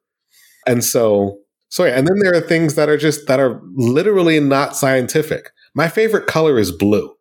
[0.67, 1.99] and so so yeah.
[1.99, 5.51] And then there are things that are just that are literally not scientific.
[5.75, 7.15] My favorite color is blue.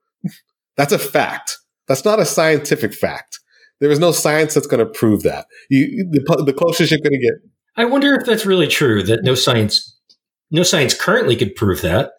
[0.77, 1.57] that's a fact.
[1.87, 3.39] That's not a scientific fact.
[3.79, 5.47] There is no science that's going to prove that.
[5.69, 7.33] You, the, the closest you're going to get.
[7.75, 9.03] I wonder if that's really true.
[9.03, 9.97] That no science,
[10.51, 12.11] no science currently could prove that.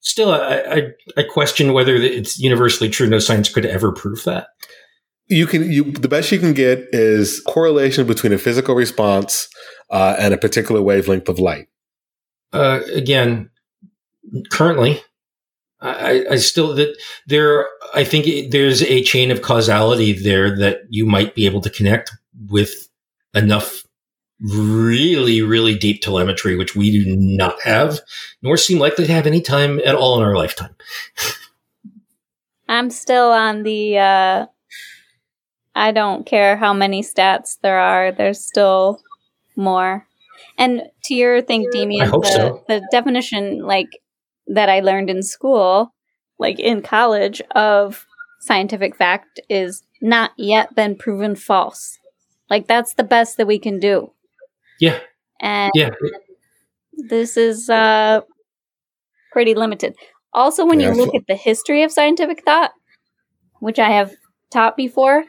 [0.00, 0.82] Still, I, I,
[1.16, 3.06] I question whether it's universally true.
[3.08, 4.48] No science could ever prove that.
[5.32, 9.48] You can you the best you can get is correlation between a physical response
[9.90, 11.68] uh, and a particular wavelength of light.
[12.52, 13.50] Uh, again,
[14.50, 15.00] currently,
[15.80, 17.66] I, I still that there.
[17.94, 22.10] I think there's a chain of causality there that you might be able to connect
[22.48, 22.88] with
[23.34, 23.84] enough
[24.40, 28.00] really, really deep telemetry, which we do not have,
[28.42, 30.74] nor seem likely to have any time at all in our lifetime.
[32.68, 33.98] I'm still on the.
[33.98, 34.46] Uh,
[35.74, 38.12] I don't care how many stats there are.
[38.12, 39.00] There's still
[39.56, 40.06] more.
[40.58, 42.64] And to your thing, Damien, the, so.
[42.68, 43.88] the definition, like
[44.48, 45.94] that I learned in school,
[46.38, 48.06] like in college, of
[48.40, 51.98] scientific fact is not yet been proven false.
[52.50, 54.12] Like that's the best that we can do.
[54.80, 54.98] Yeah.
[55.40, 55.90] And yeah.
[56.92, 58.22] this is uh
[59.30, 59.94] pretty limited.
[60.34, 62.72] Also when yeah, you look at the history of scientific thought,
[63.60, 64.12] which I have
[64.50, 65.24] taught before,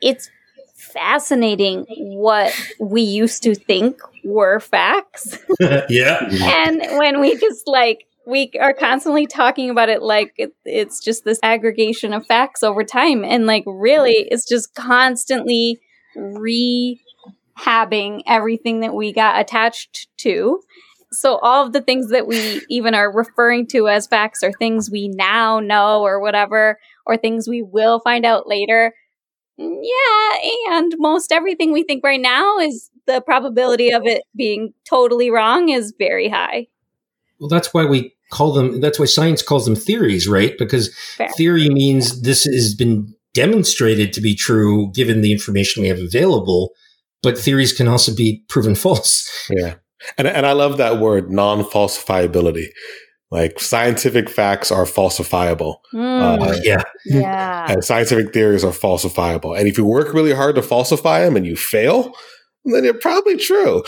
[0.00, 0.30] it's
[0.74, 5.38] fascinating what we used to think were facts.
[5.88, 6.28] yeah.
[6.66, 11.24] and when we just like we are constantly talking about it like it, it's just
[11.24, 15.78] this aggregation of facts over time and like really it's just constantly
[16.16, 16.98] rehabbing
[18.26, 20.60] everything that we got attached to
[21.12, 24.90] so all of the things that we even are referring to as facts are things
[24.90, 28.92] we now know or whatever or things we will find out later
[29.58, 35.30] yeah and most everything we think right now is the probability of it being totally
[35.30, 36.66] wrong is very high.
[37.38, 40.56] Well that's why we call them that's why science calls them theories right?
[40.58, 41.28] Because Fair.
[41.30, 46.72] theory means this has been demonstrated to be true given the information we have available
[47.22, 49.48] but theories can also be proven false.
[49.50, 49.76] Yeah.
[50.18, 52.66] And, and i love that word non-falsifiability
[53.30, 56.40] like scientific facts are falsifiable mm.
[56.40, 60.62] uh, yeah yeah and scientific theories are falsifiable and if you work really hard to
[60.62, 62.14] falsify them and you fail
[62.64, 63.82] then they're probably true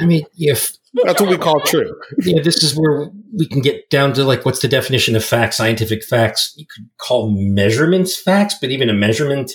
[0.00, 1.92] i mean if that's what we call true.
[2.18, 5.56] Yeah, this is where we can get down to like what's the definition of facts,
[5.56, 6.54] scientific facts.
[6.56, 9.52] You could call measurements facts, but even a measurement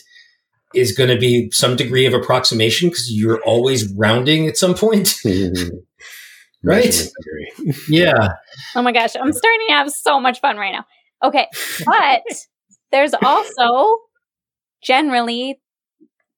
[0.75, 5.07] is going to be some degree of approximation because you're always rounding at some point.
[5.25, 5.77] Mm-hmm.
[6.63, 7.09] right?
[7.87, 8.33] yeah.
[8.75, 10.85] Oh my gosh, I'm starting to have so much fun right now.
[11.23, 11.47] Okay,
[11.85, 12.21] but
[12.91, 13.97] there's also
[14.81, 15.59] generally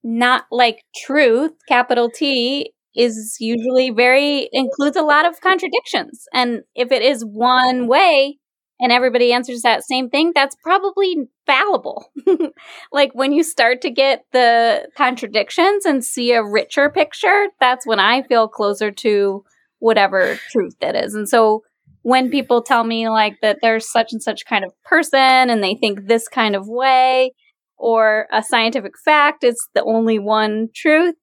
[0.02, 6.24] not like truth, capital T, is usually very includes a lot of contradictions.
[6.34, 8.38] And if it is one way
[8.80, 12.06] and everybody answers that same thing, that's probably fallible.
[12.92, 18.00] like when you start to get the contradictions and see a richer picture, that's when
[18.00, 19.44] I feel closer to
[19.78, 21.14] whatever truth that is.
[21.14, 21.62] And so
[22.02, 25.74] when people tell me like that there's such and such kind of person and they
[25.74, 27.32] think this kind of way
[27.78, 31.14] or a scientific fact it's the only one truth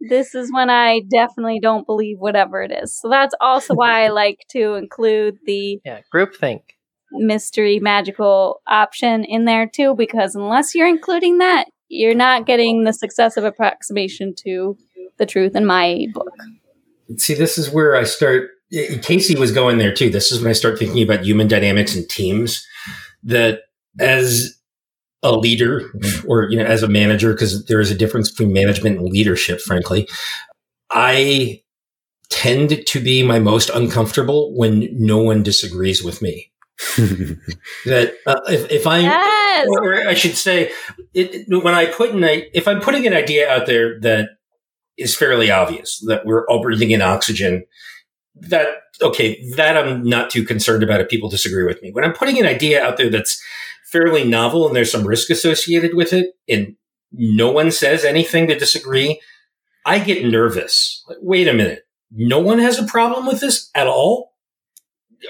[0.00, 2.98] this is when I definitely don't believe whatever it is.
[2.98, 6.60] So that's also why I like to include the yeah groupthink
[7.12, 12.92] mystery magical option in there too, because unless you're including that, you're not getting the
[12.92, 14.76] successive approximation to
[15.18, 16.28] the truth in my book.
[17.16, 18.50] See, this is where I start.
[19.02, 20.10] Casey was going there too.
[20.10, 22.66] This is when I start thinking about human dynamics and teams.
[23.24, 23.62] That
[23.98, 24.58] as
[25.22, 25.90] a leader
[26.26, 29.60] or you know as a manager because there is a difference between management and leadership
[29.60, 30.08] frankly
[30.90, 31.60] i
[32.30, 36.52] tend to be my most uncomfortable when no one disagrees with me
[36.96, 39.66] that uh, if, if i yes.
[39.68, 40.70] or, i should say
[41.14, 44.28] it, when i put in a if i'm putting an idea out there that
[44.96, 47.64] is fairly obvious that we're all breathing in oxygen
[48.40, 48.68] that
[49.02, 52.38] okay that i'm not too concerned about if people disagree with me when i'm putting
[52.38, 53.40] an idea out there that's
[53.88, 56.76] fairly novel and there's some risk associated with it, and
[57.10, 59.20] no one says anything to disagree,
[59.86, 61.02] I get nervous.
[61.08, 61.86] Like, wait a minute.
[62.10, 64.34] No one has a problem with this at all?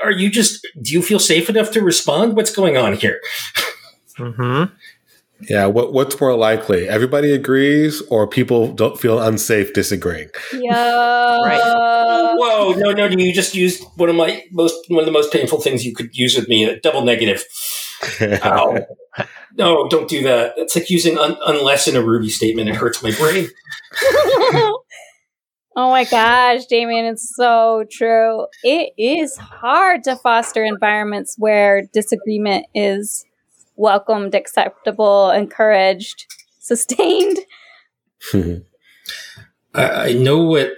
[0.03, 2.37] Are you just, do you feel safe enough to respond?
[2.37, 3.21] What's going on here?
[4.19, 4.75] Mm-hmm.
[5.43, 6.89] Yeah, what what's more likely?
[6.89, 10.31] Everybody agrees, or people don't feel unsafe disagreeing.
[10.53, 11.37] Yeah.
[11.37, 12.35] Right.
[12.37, 15.61] Whoa, no, no, you just used one of my most one of the most painful
[15.61, 17.45] things you could use with me, a double negative.
[18.45, 18.79] Ow.
[19.57, 20.55] no, don't do that.
[20.57, 22.69] It's like using un- unless in a Ruby statement.
[22.69, 23.49] It hurts my brain.
[24.03, 24.81] oh
[25.77, 28.47] my gosh, Damien, it's so true.
[28.65, 33.25] It is hard to foster environments where disagreement is
[33.79, 36.27] welcomed, acceptable, encouraged,
[36.59, 37.39] sustained.
[39.75, 40.73] I, know what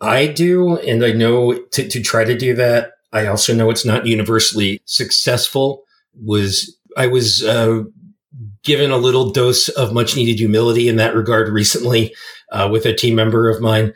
[0.00, 2.92] I do, and I know to, to try to do that.
[3.12, 5.84] I also know it's not universally successful.
[6.22, 7.84] Was I was uh,
[8.62, 12.14] given a little dose of much needed humility in that regard recently
[12.52, 13.94] uh, with a team member of mine.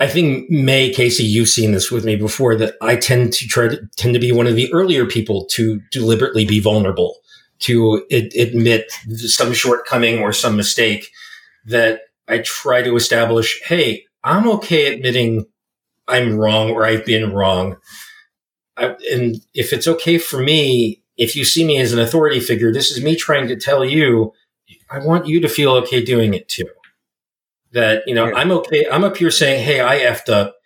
[0.00, 2.56] I think Mae Casey, you've seen this with me before.
[2.56, 5.80] That I tend to try to tend to be one of the earlier people to
[5.90, 7.16] deliberately be vulnerable
[7.64, 11.10] to ad- admit some shortcoming or some mistake
[11.66, 15.46] that I try to establish, hey, I'm okay admitting
[16.06, 17.76] I'm wrong or I've been wrong.
[18.76, 22.72] I, and if it's okay for me, if you see me as an authority figure,
[22.72, 24.32] this is me trying to tell you,
[24.90, 26.68] I want you to feel okay doing it too.
[27.72, 28.34] That, you know, yeah.
[28.34, 28.86] I'm okay.
[28.90, 30.56] I'm up here saying, Hey, I effed up.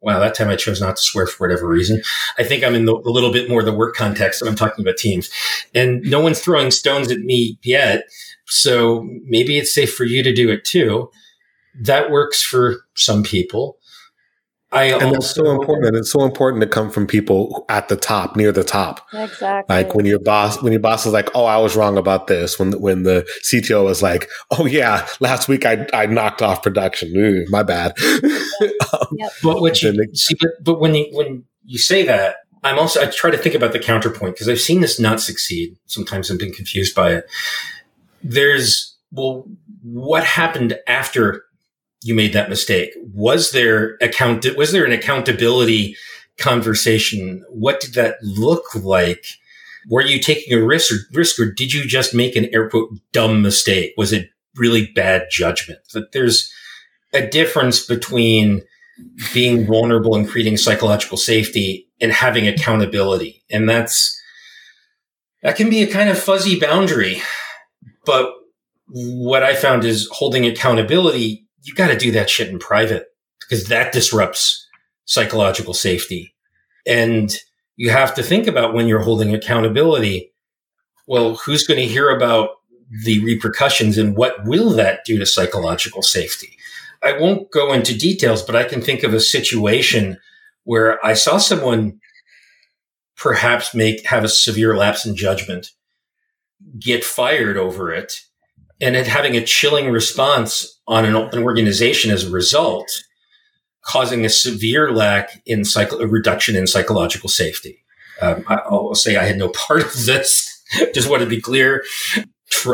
[0.00, 2.02] Wow, that time I chose not to swear for whatever reason.
[2.38, 4.84] I think I'm in the, a little bit more the work context and I'm talking
[4.84, 5.28] about teams.
[5.74, 8.04] And no one's throwing stones at me yet.
[8.46, 11.10] So maybe it's safe for you to do it too.
[11.80, 13.77] That works for some people.
[14.70, 15.96] I and also, that's so important.
[15.96, 19.06] It's so important to come from people at the top, near the top.
[19.14, 19.74] Exactly.
[19.74, 22.58] Like when your boss, when your boss is like, "Oh, I was wrong about this."
[22.58, 27.16] When when the CTO was like, "Oh yeah, last week I I knocked off production.
[27.16, 29.32] Ooh, my bad." um, yep.
[29.42, 33.06] But what you see, but, but when you when you say that, I'm also I
[33.06, 35.78] try to think about the counterpoint because I've seen this not succeed.
[35.86, 37.30] Sometimes I've been confused by it.
[38.22, 39.46] There's well,
[39.82, 41.44] what happened after
[42.02, 42.90] you made that mistake?
[43.12, 45.96] Was there account was there an accountability
[46.38, 47.44] conversation?
[47.48, 49.26] What did that look like?
[49.88, 52.90] Were you taking a risk or risk or did you just make an air quote
[53.12, 53.94] dumb mistake?
[53.96, 55.80] Was it really bad judgment?
[55.92, 56.52] That there's
[57.12, 58.62] a difference between
[59.32, 63.44] being vulnerable and creating psychological safety and having accountability.
[63.50, 64.20] And that's
[65.42, 67.22] that can be a kind of fuzzy boundary.
[68.04, 68.32] But
[68.88, 73.08] what I found is holding accountability you got to do that shit in private
[73.40, 74.66] because that disrupts
[75.04, 76.34] psychological safety.
[76.86, 77.36] And
[77.76, 80.32] you have to think about when you're holding accountability.
[81.06, 82.50] Well, who's going to hear about
[83.04, 86.56] the repercussions and what will that do to psychological safety?
[87.02, 90.18] I won't go into details, but I can think of a situation
[90.64, 92.00] where I saw someone
[93.16, 95.72] perhaps make have a severe lapse in judgment,
[96.78, 98.20] get fired over it,
[98.80, 102.88] and it having a chilling response on an, an organization as a result,
[103.84, 107.84] causing a severe lack in psycho, reduction in psychological safety.
[108.20, 110.46] Um, I, will say I had no part of this.
[110.94, 111.84] Just want to be clear.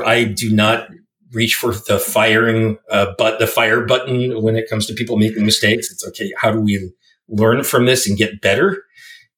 [0.05, 0.89] I do not
[1.33, 5.45] reach for the firing, uh, but the fire button when it comes to people making
[5.45, 5.91] mistakes.
[5.91, 6.33] It's okay.
[6.39, 6.91] How do we
[7.29, 8.85] learn from this and get better?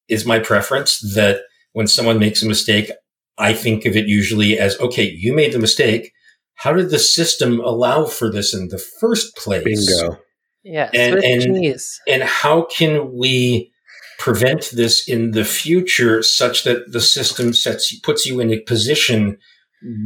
[0.09, 1.43] Is my preference that
[1.73, 2.91] when someone makes a mistake,
[3.39, 6.13] I think of it usually as, okay, you made the mistake
[6.57, 9.65] how did the system allow for this in the first place?
[9.65, 10.19] Bingo.
[10.65, 10.91] Yeah.
[10.93, 11.77] And, and,
[12.09, 13.73] and how can we
[14.19, 19.39] prevent this in the future such that the system sets puts you in a position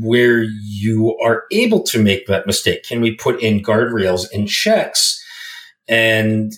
[0.03, 2.83] where you are able to make that mistake?
[2.83, 5.23] Can we put in guardrails and checks?
[5.89, 6.53] And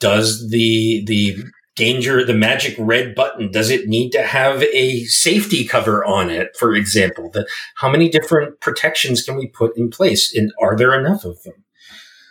[0.00, 1.44] does the the
[1.76, 6.56] danger, the magic red button, does it need to have a safety cover on it,
[6.56, 7.30] for example?
[7.30, 7.46] The,
[7.76, 10.34] how many different protections can we put in place?
[10.34, 11.64] And are there enough of them?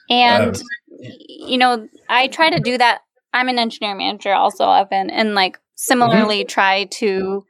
[0.09, 0.63] And, um,
[0.99, 3.01] you know, I try to do that.
[3.33, 6.47] I'm an engineer manager also, Evan, and like similarly mm-hmm.
[6.47, 7.43] try to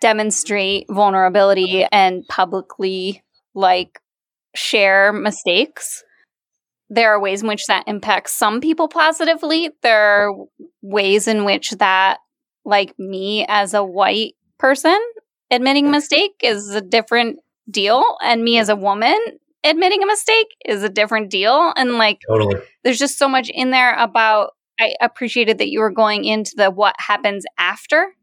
[0.00, 3.22] demonstrate vulnerability and publicly
[3.54, 4.00] like
[4.54, 6.04] share mistakes
[6.90, 9.70] there are ways in which that impacts some people positively.
[9.82, 10.34] There are
[10.82, 12.18] ways in which that,
[12.64, 14.98] like me as a white person,
[15.50, 17.38] admitting a mistake is a different
[17.70, 18.18] deal.
[18.20, 19.18] And me as a woman
[19.64, 21.72] admitting a mistake is a different deal.
[21.76, 22.60] And like, totally.
[22.82, 26.70] there's just so much in there about, I appreciated that you were going into the
[26.70, 28.14] what happens after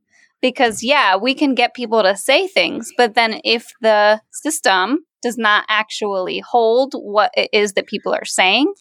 [0.41, 5.37] because yeah, we can get people to say things, but then if the system does
[5.37, 8.73] not actually hold what it is that people are saying,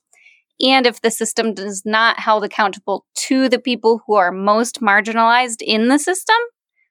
[0.61, 5.61] and if the system does not held accountable to the people who are most marginalized
[5.61, 6.36] in the system,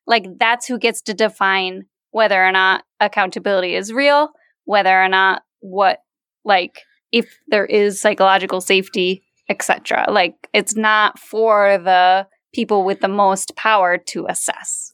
[0.06, 4.30] like that's who gets to define whether or not accountability is real,
[4.66, 6.00] whether or not what
[6.44, 6.82] like
[7.12, 10.06] if there is psychological safety, etc.
[10.10, 14.92] Like it's not for the people with the most power to assess.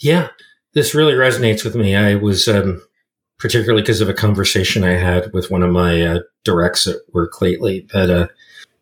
[0.00, 0.28] Yeah,
[0.74, 1.96] this really resonates with me.
[1.96, 2.82] I was um,
[3.40, 7.40] particularly because of a conversation I had with one of my uh, directs at work
[7.40, 8.28] lately that uh,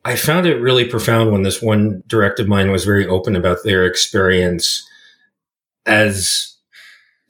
[0.05, 3.59] I found it really profound when this one direct of mine was very open about
[3.63, 4.87] their experience
[5.87, 6.57] as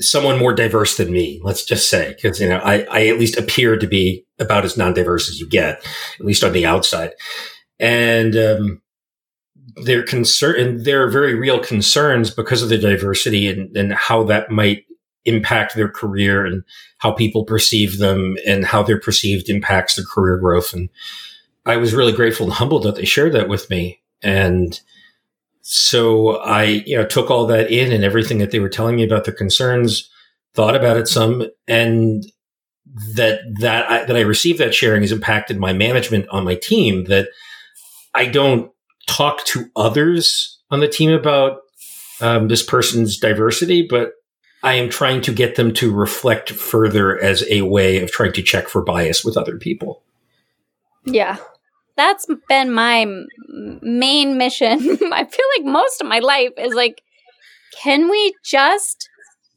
[0.00, 3.36] someone more diverse than me, let's just say, because, you know, I, I at least
[3.36, 5.84] appear to be about as non-diverse as you get,
[6.18, 7.10] at least on the outside.
[7.78, 8.82] And, um,
[9.82, 14.24] their concern and there are very real concerns because of the diversity and, and how
[14.24, 14.84] that might
[15.28, 16.64] impact their career and
[16.98, 20.72] how people perceive them and how they're perceived impacts their career growth.
[20.72, 20.88] And
[21.66, 24.00] I was really grateful and humbled that they shared that with me.
[24.22, 24.80] And
[25.60, 29.04] so I, you know, took all that in and everything that they were telling me
[29.04, 30.10] about their concerns,
[30.54, 32.24] thought about it some, and
[33.14, 37.04] that that I, that I received that sharing has impacted my management on my team.
[37.04, 37.28] That
[38.14, 38.72] I don't
[39.06, 41.60] talk to others on the team about
[42.20, 44.12] um, this person's diversity, but
[44.62, 48.42] I am trying to get them to reflect further as a way of trying to
[48.42, 50.02] check for bias with other people.
[51.04, 51.36] Yeah.
[51.96, 53.06] That's been my
[53.48, 54.78] main mission.
[55.12, 57.02] I feel like most of my life is like,
[57.82, 59.08] can we just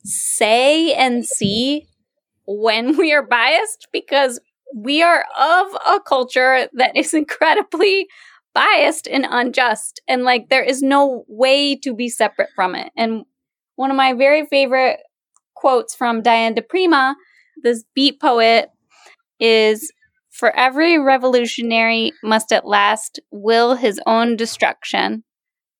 [0.03, 1.87] say and see
[2.45, 3.87] when we are biased?
[3.91, 4.39] Because
[4.75, 8.07] we are of a culture that is incredibly
[8.53, 10.01] biased and unjust.
[10.07, 12.91] And like, there is no way to be separate from it.
[12.95, 13.23] And
[13.75, 14.99] one of my very favorite
[15.55, 17.15] quotes from Diane di Prima,
[17.63, 18.69] this beat poet,
[19.39, 19.91] is
[20.29, 25.23] For every revolutionary must at last will his own destruction.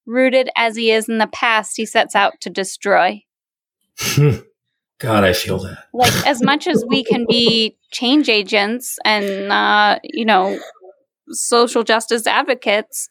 [0.05, 3.23] Rooted as he is in the past, he sets out to destroy.
[4.99, 5.85] God, I feel that.
[5.93, 10.59] Like, as much as we can be change agents and, uh, you know,
[11.29, 13.09] social justice advocates,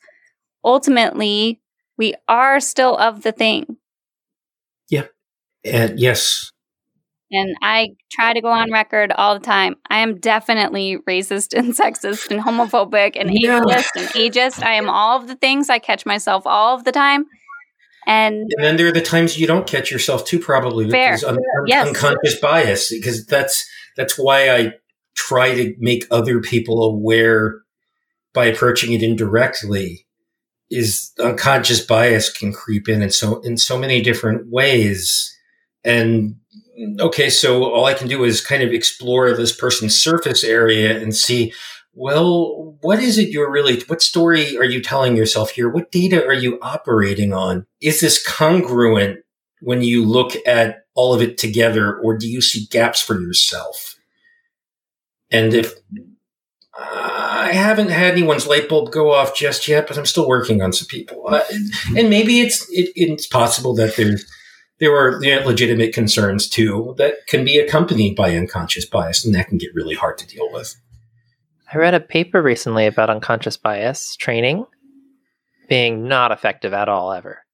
[0.64, 1.61] ultimately,
[1.99, 3.76] we are still of the thing.
[5.65, 6.51] And yes.
[7.33, 9.77] And I try to go on record all the time.
[9.89, 13.61] I am definitely racist and sexist and homophobic and yeah.
[13.61, 14.63] ableist and ageist.
[14.63, 15.71] I am all of the things.
[15.71, 17.27] I catch myself all of the time.
[18.07, 21.11] And, and then there are the times you don't catch yourself too, probably fair.
[21.11, 21.87] because un- yes.
[21.87, 22.91] unconscious bias.
[22.91, 24.73] Because that's that's why I
[25.15, 27.61] try to make other people aware
[28.33, 30.07] by approaching it indirectly
[30.71, 35.37] is unconscious bias can creep in and so in so many different ways
[35.85, 36.37] and
[36.99, 41.14] okay so all i can do is kind of explore this person's surface area and
[41.14, 41.53] see
[41.95, 45.68] well what is it you're really what story are you telling yourself here?
[45.68, 47.66] What data are you operating on?
[47.81, 49.20] Is this congruent
[49.61, 53.97] when you look at all of it together or do you see gaps for yourself?
[55.31, 55.74] And if
[56.76, 60.72] I haven't had anyone's light bulb go off just yet, but I'm still working on
[60.72, 61.24] some people.
[61.28, 61.43] Uh,
[61.97, 64.24] and maybe it's it, it's possible that there's
[64.81, 69.59] there are legitimate concerns too that can be accompanied by unconscious bias, and that can
[69.59, 70.74] get really hard to deal with.
[71.72, 74.66] I read a paper recently about unconscious bias training
[75.68, 77.45] being not effective at all ever.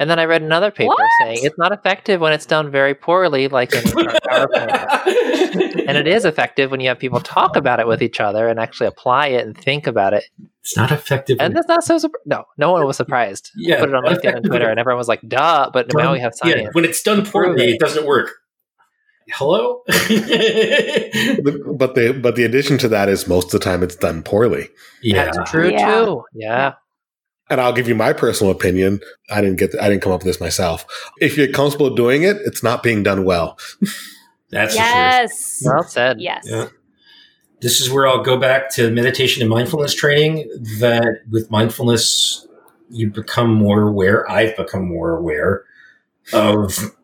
[0.00, 1.06] And then I read another paper what?
[1.20, 5.84] saying it's not effective when it's done very poorly, like in PowerPoint.
[5.86, 8.58] and it is effective when you have people talk about it with each other and
[8.58, 10.24] actually apply it and think about it.
[10.62, 11.36] It's not effective.
[11.38, 11.98] And that's not so.
[12.24, 13.50] no, no one was surprised.
[13.54, 16.02] Yeah, I put it on LinkedIn and Twitter, and everyone was like, "Duh!" But done,
[16.02, 16.62] now we have science.
[16.62, 18.30] Yeah, when it's done poorly, it doesn't work.
[19.34, 19.82] Hello.
[19.86, 24.70] but the but the addition to that is most of the time it's done poorly.
[25.02, 26.04] Yeah, that's true yeah.
[26.04, 26.24] too.
[26.34, 26.74] Yeah
[27.50, 29.00] and I'll give you my personal opinion.
[29.28, 30.86] I didn't get, I didn't come up with this myself.
[31.20, 33.58] If you're comfortable doing it, it's not being done well.
[34.50, 35.62] That's yes.
[35.64, 36.20] Well said.
[36.20, 36.44] Yes.
[36.46, 36.68] Yeah.
[37.60, 40.48] This is where I'll go back to meditation and mindfulness training.
[40.78, 42.46] That with mindfulness,
[42.88, 44.28] you become more aware.
[44.30, 45.64] I've become more aware
[46.32, 46.96] of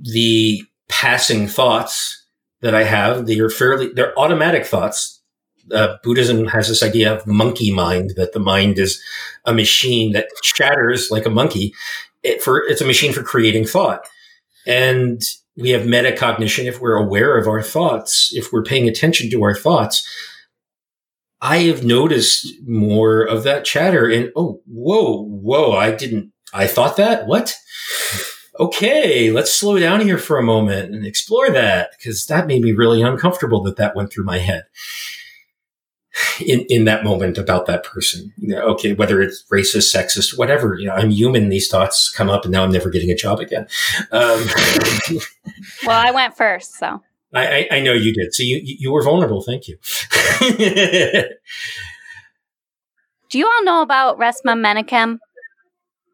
[0.00, 2.26] the passing thoughts
[2.60, 3.26] that I have.
[3.26, 5.21] They are fairly, they're automatic thoughts
[5.72, 9.02] uh, Buddhism has this idea of monkey mind, that the mind is
[9.44, 11.74] a machine that chatters like a monkey.
[12.22, 14.06] It for it's a machine for creating thought,
[14.66, 15.22] and
[15.56, 19.54] we have metacognition if we're aware of our thoughts, if we're paying attention to our
[19.54, 20.06] thoughts.
[21.40, 25.72] I have noticed more of that chatter, and oh, whoa, whoa!
[25.72, 26.32] I didn't.
[26.54, 27.54] I thought that what?
[28.60, 32.72] okay, let's slow down here for a moment and explore that because that made me
[32.72, 34.64] really uncomfortable that that went through my head
[36.40, 38.32] in, in that moment about that person.
[38.36, 41.48] You know, okay, whether it's racist, sexist, whatever, you know, I'm human.
[41.48, 43.66] These thoughts come up and now I'm never getting a job again.
[44.10, 44.44] Um,
[45.86, 47.02] well, I went first, so.
[47.34, 48.34] I, I, I, know you did.
[48.34, 49.42] So you, you were vulnerable.
[49.42, 49.78] Thank you.
[53.30, 55.18] Do you all know about Resmaa Menakem?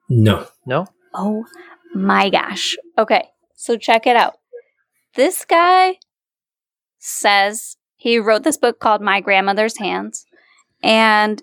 [0.09, 0.47] No.
[0.65, 0.87] No?
[1.13, 1.45] Oh
[1.93, 2.77] my gosh.
[2.97, 4.35] Okay, so check it out.
[5.15, 5.97] This guy
[6.99, 10.25] says he wrote this book called My Grandmother's Hands,
[10.83, 11.43] and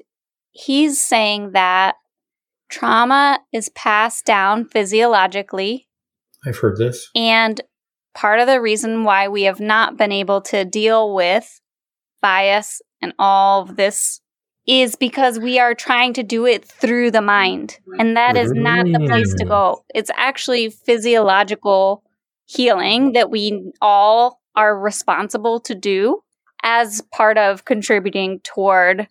[0.52, 1.96] he's saying that
[2.70, 5.88] trauma is passed down physiologically.
[6.46, 7.10] I've heard this.
[7.14, 7.62] And
[8.14, 11.62] part of the reason why we have not been able to deal with
[12.22, 14.22] bias and all of this
[14.66, 17.78] is because we are trying to do it through the mind.
[18.00, 19.76] And that is not the place to go.
[19.78, 19.82] Mm.
[19.94, 22.04] It's actually physiological
[22.46, 26.22] healing that we all are responsible to do
[26.66, 29.08] as part of contributing toward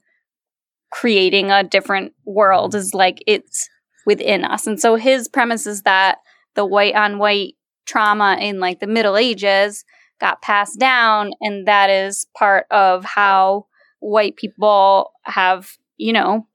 [0.91, 3.69] creating a different world is like it's
[4.05, 4.67] within us.
[4.67, 6.19] And so his premise is that
[6.55, 7.55] the white on white
[7.87, 9.85] trauma in like the Middle Ages
[10.21, 13.67] got passed down and that is part of how
[14.01, 16.47] white people have, you know,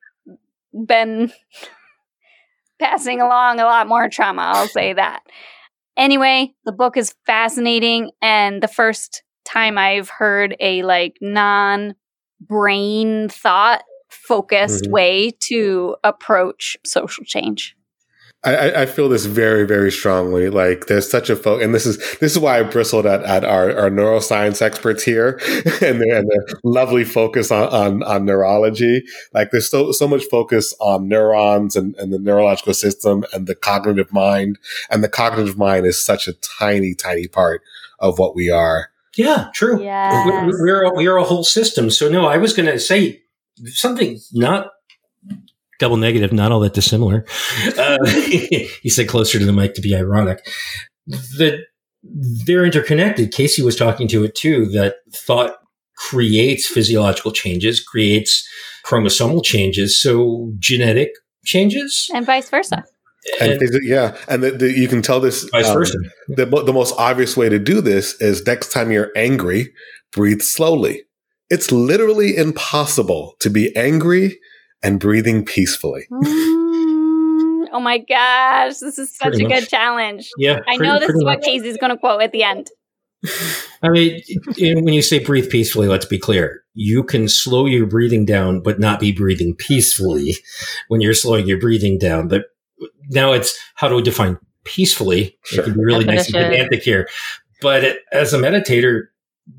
[0.86, 1.32] been
[2.80, 4.52] passing along a lot more trauma.
[4.54, 5.24] I'll say that.
[5.98, 8.12] Anyway, the book is fascinating.
[8.22, 11.96] And the first time I've heard a like non
[12.42, 14.94] brain thought focused mm-hmm.
[14.94, 17.76] way to approach social change.
[18.42, 20.50] I, I, feel this very, very strongly.
[20.50, 23.44] Like there's such a focus, and this is this is why I bristled at, at
[23.44, 25.42] our, our neuroscience experts here
[25.82, 29.04] and their, and their lovely focus on, on, on neurology.
[29.34, 33.56] Like there's so so much focus on neurons and, and the neurological system and the
[33.56, 34.58] cognitive mind.
[34.90, 37.62] And the cognitive mind is such a tiny, tiny part
[38.00, 38.90] of what we are.
[39.18, 39.82] Yeah, true.
[39.82, 40.26] Yes.
[40.26, 41.90] We're, we're, we're a whole system.
[41.90, 43.22] So no, I was going to say
[43.66, 44.70] something not
[45.80, 47.26] double negative, not all that dissimilar.
[47.78, 50.46] Uh, he said closer to the mic to be ironic.
[51.08, 51.66] That
[52.04, 53.32] they're interconnected.
[53.32, 55.58] Casey was talking to it too, that thought
[55.98, 58.48] creates physiological changes, creates
[58.86, 60.02] chromosomal changes.
[60.02, 61.12] So genetic
[61.46, 62.10] changes.
[62.14, 62.84] And vice versa.
[63.42, 65.44] And, and yeah, and the, the, you can tell this.
[65.50, 65.98] Vice um, versa.
[66.30, 69.74] The, the most obvious way to do this is next time you're angry,
[70.12, 71.04] breathe slowly.
[71.50, 74.40] It's literally impossible to be angry
[74.84, 76.08] and breathing peacefully.
[77.60, 79.60] Mm, oh my gosh, this is such pretty a much.
[79.60, 80.30] good challenge.
[80.38, 80.60] Yeah.
[80.68, 82.68] I know this is what Casey's going to quote at the end.
[83.84, 84.22] I mean,
[84.58, 86.64] when you say breathe peacefully, let's be clear.
[86.74, 90.36] You can slow your breathing down, but not be breathing peacefully
[90.88, 92.28] when you're slowing your breathing down.
[92.28, 92.46] But
[93.10, 95.38] now it's how do we define peacefully?
[95.44, 95.62] Sure.
[95.62, 96.34] It can be really Definition.
[96.34, 97.10] nice and pedantic here.
[97.62, 99.08] But it, as a meditator,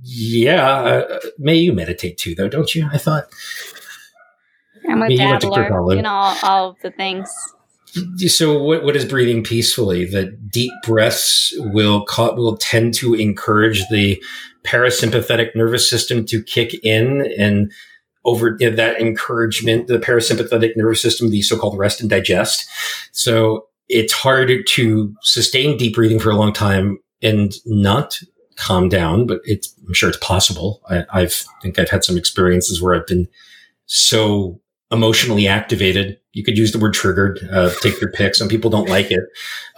[0.02, 2.88] yeah, uh, Mae you meditate too, though, don't you?
[2.92, 3.28] I thought
[4.88, 7.30] I'm a Me, dabbler in all, all of the things.
[8.28, 10.04] So, what, what is breathing peacefully?
[10.04, 14.22] That deep breaths will ca- will tend to encourage the
[14.64, 17.72] parasympathetic nervous system to kick in, and
[18.24, 22.68] over you know, that encouragement, the parasympathetic nervous system, the so-called rest and digest.
[23.12, 28.20] So, it's hard to sustain deep breathing for a long time and not
[28.54, 30.80] calm down, but it's I'm sure it's possible.
[30.88, 33.26] I, I've I think I've had some experiences where I've been
[33.86, 34.60] so
[34.92, 36.19] emotionally activated.
[36.32, 38.36] You could use the word triggered, uh, take your pick.
[38.36, 39.24] Some people don't like it,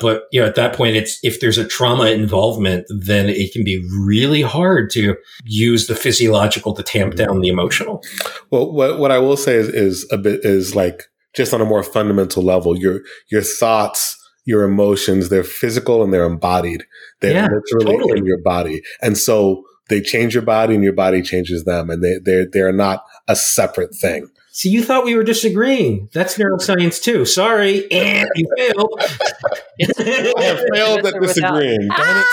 [0.00, 3.64] but you know, at that point, it's, if there's a trauma involvement, then it can
[3.64, 8.02] be really hard to use the physiological to tamp down the emotional.
[8.50, 11.64] Well, what, what I will say is, is a bit, is like just on a
[11.64, 13.00] more fundamental level, your,
[13.30, 16.84] your thoughts, your emotions, they're physical and they're embodied.
[17.20, 18.18] They're yeah, literally totally.
[18.18, 18.82] in your body.
[19.00, 22.72] And so they change your body and your body changes them and they, they're, they're
[22.72, 24.28] not a separate thing.
[24.54, 26.10] See, you thought we were disagreeing.
[26.12, 27.24] That's neuroscience too.
[27.24, 28.94] Sorry, and you failed.
[29.00, 31.88] I have failed at disagreeing.
[31.90, 32.24] Ah!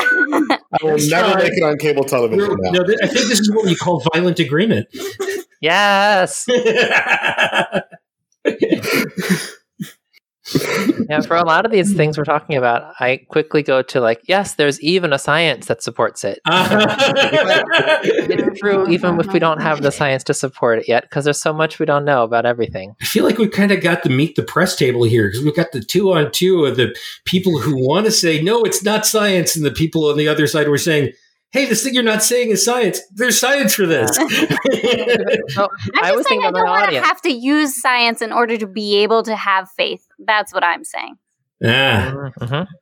[0.00, 2.56] I will never make it on cable television.
[2.60, 4.88] No, I think this is what we call violent agreement.
[5.60, 6.46] Yes.
[11.08, 14.20] yeah, for a lot of these things we're talking about, I quickly go to like,
[14.24, 16.40] yes, there's even a science that supports it.
[18.06, 21.40] it's true, even if we don't have the science to support it yet, because there's
[21.40, 22.94] so much we don't know about everything.
[23.00, 25.56] I feel like we kind of got to meet the press table here because we've
[25.56, 29.04] got the two on two of the people who want to say, no, it's not
[29.04, 31.12] science, and the people on the other side were saying,
[31.52, 33.00] hey, this thing you're not saying is science.
[33.14, 34.16] There's science for this.
[35.56, 35.70] well,
[36.02, 38.98] I was saying I don't want to have to use science in order to be
[38.98, 40.06] able to have faith.
[40.18, 41.16] That's what I'm saying.
[41.60, 42.30] Yeah.
[42.40, 42.72] Mm-hmm.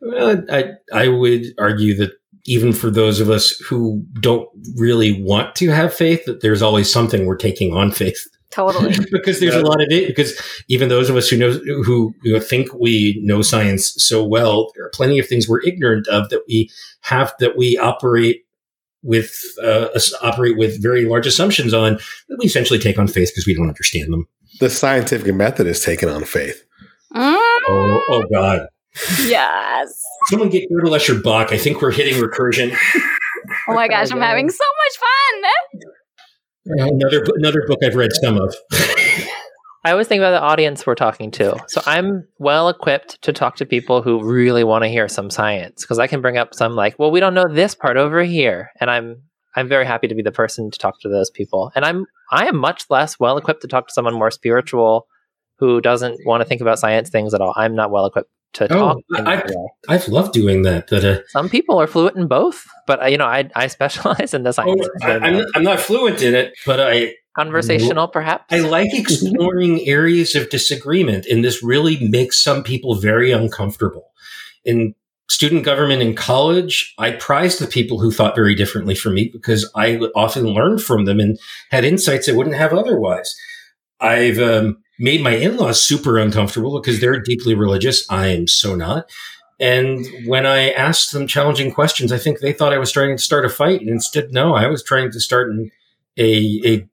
[0.00, 2.12] Well, I I would argue that
[2.46, 6.92] even for those of us who don't really want to have faith, that there's always
[6.92, 8.22] something we're taking on faith.
[8.54, 9.60] Totally, because there's yeah.
[9.60, 10.06] a lot of it.
[10.06, 14.24] Because even those of us who know who you know, think we know science so
[14.24, 18.42] well, there are plenty of things we're ignorant of that we have that we operate
[19.02, 19.88] with uh,
[20.22, 21.94] operate with very large assumptions on
[22.28, 24.28] that we essentially take on faith because we don't understand them.
[24.60, 26.64] The scientific method is taken on faith.
[27.12, 27.36] Mm.
[27.68, 28.68] Oh, oh God.
[29.24, 30.00] Yes.
[30.28, 31.52] Someone get Gödel Escher Bach.
[31.52, 32.76] I think we're hitting recursion.
[33.68, 35.90] Oh my gosh, I'm having so much fun.
[36.70, 38.54] Uh, another another book I've read some of.
[39.86, 41.62] I always think about the audience we're talking to.
[41.68, 45.82] So I'm well equipped to talk to people who really want to hear some science
[45.82, 48.70] because I can bring up some like, well, we don't know this part over here,
[48.80, 49.22] and I'm
[49.54, 51.70] I'm very happy to be the person to talk to those people.
[51.74, 55.06] And I'm I am much less well equipped to talk to someone more spiritual
[55.58, 57.52] who doesn't want to think about science things at all.
[57.56, 58.98] I'm not well equipped to oh, talk.
[59.26, 59.50] I've,
[59.88, 60.88] I've loved doing that.
[60.88, 64.34] That uh, some people are fluent in both, but uh, you know, I I specialize
[64.34, 64.86] in the science.
[65.02, 68.44] Oh, I, am I'm not fluent in it, but I conversational, perhaps.
[68.50, 74.10] I like exploring areas of disagreement, and this really makes some people very uncomfortable.
[74.64, 74.94] In
[75.28, 79.70] student government in college, I prized the people who thought very differently from me because
[79.74, 81.38] I often learned from them and
[81.70, 83.34] had insights I wouldn't have otherwise.
[84.00, 88.08] I've um, made my in-laws super uncomfortable because they're deeply religious.
[88.10, 89.10] I am so not.
[89.60, 93.22] And when I asked them challenging questions, I think they thought I was trying to
[93.22, 93.80] start a fight.
[93.80, 95.70] And instead, no, I was trying to start an,
[96.16, 96.88] a, a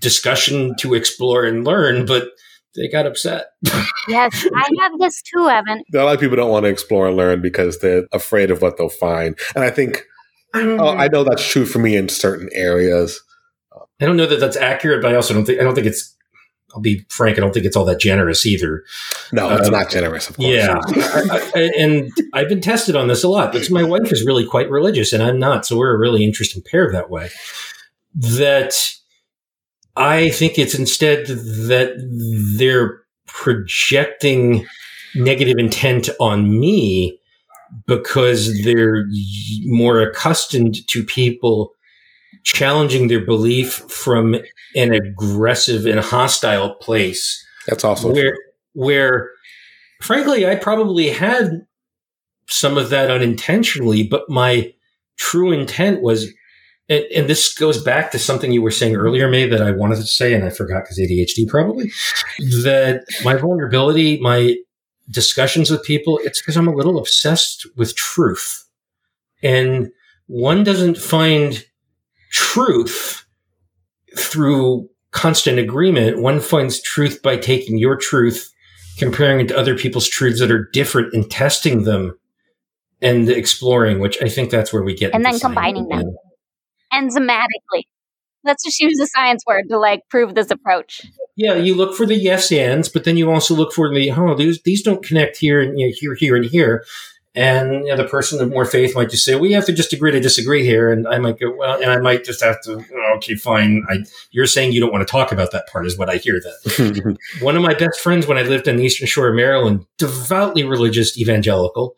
[0.00, 2.28] discussion to explore and learn, but
[2.76, 3.46] they got upset.
[4.08, 5.82] yes, I have this too, Evan.
[5.92, 8.76] A lot of people don't want to explore and learn because they're afraid of what
[8.76, 9.38] they'll find.
[9.54, 10.04] And I think,
[10.54, 10.80] mm-hmm.
[10.80, 13.20] oh, I know that's true for me in certain areas.
[14.00, 16.13] I don't know that that's accurate, but I also don't think, I don't think it's
[16.74, 18.84] I'll be frank, I don't think it's all that generous either.
[19.32, 20.48] No, it's uh, not generous, of course.
[20.48, 20.80] Yeah.
[20.86, 24.44] I, I, and I've been tested on this a lot because my wife is really
[24.44, 25.64] quite religious and I'm not.
[25.64, 27.30] So we're a really interesting pair that way.
[28.14, 28.74] That
[29.96, 31.94] I think it's instead that
[32.58, 34.66] they're projecting
[35.14, 37.20] negative intent on me
[37.86, 39.06] because they're
[39.64, 41.72] more accustomed to people
[42.44, 44.36] challenging their belief from
[44.76, 47.44] an aggressive and hostile place.
[47.66, 48.42] That's also where, true.
[48.74, 49.30] where
[50.02, 51.66] frankly, I probably had
[52.48, 54.72] some of that unintentionally, but my
[55.16, 56.30] true intent was
[56.86, 59.96] and, and, this goes back to something you were saying earlier, Mae, that I wanted
[59.96, 61.90] to say, and I forgot because ADHD probably,
[62.38, 64.56] that my vulnerability, my
[65.10, 68.66] discussions with people, it's because I'm a little obsessed with truth.
[69.42, 69.92] And
[70.26, 71.64] one doesn't find
[72.34, 73.24] truth
[74.18, 76.20] through constant agreement.
[76.20, 78.52] One finds truth by taking your truth,
[78.98, 82.18] comparing it to other people's truths that are different and testing them
[83.00, 85.14] and exploring, which I think that's where we get.
[85.14, 86.14] And then combining them
[86.92, 87.84] enzymatically.
[88.42, 91.02] Let's just use the science word to like prove this approach.
[91.36, 94.34] Yeah, you look for the yes ands, but then you also look for the oh
[94.34, 96.84] these these don't connect here and you know, here here and here.
[97.36, 99.92] And you know, the person of more faith might just say, "We have to just
[99.92, 102.84] agree to disagree here," and I might go, "Well," and I might just have to,
[102.94, 105.98] oh, "Okay, fine." I, you're saying you don't want to talk about that part, is
[105.98, 106.38] what I hear.
[106.38, 109.84] That one of my best friends when I lived on the Eastern Shore of Maryland,
[109.98, 111.96] devoutly religious evangelical,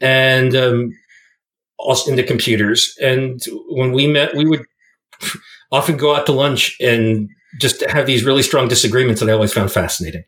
[0.00, 0.92] and um,
[1.78, 2.96] also into computers.
[3.00, 4.66] And when we met, we would
[5.70, 9.52] often go out to lunch and just have these really strong disagreements that I always
[9.52, 10.24] found fascinating.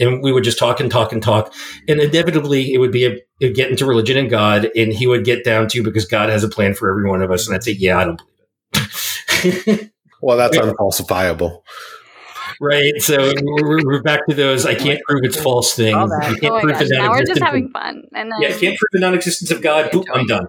[0.00, 1.54] And we would just talk and talk and talk.
[1.86, 4.70] And inevitably it would be a, it would get into religion and God.
[4.74, 7.30] And he would get down to because God has a plan for every one of
[7.30, 7.46] us.
[7.46, 8.22] And I'd say, yeah, I don't
[8.72, 9.92] believe it.
[10.22, 11.62] well, that's unfalsifiable.
[12.60, 12.92] Right.
[13.00, 14.66] So we're, we're, back to those.
[14.66, 15.96] I can't prove it's false thing.
[15.96, 18.02] You can't oh prove the now we're just having fun.
[18.14, 19.90] And then, yeah, I can't prove the non-existence of God.
[19.90, 20.46] Boop, I'm done.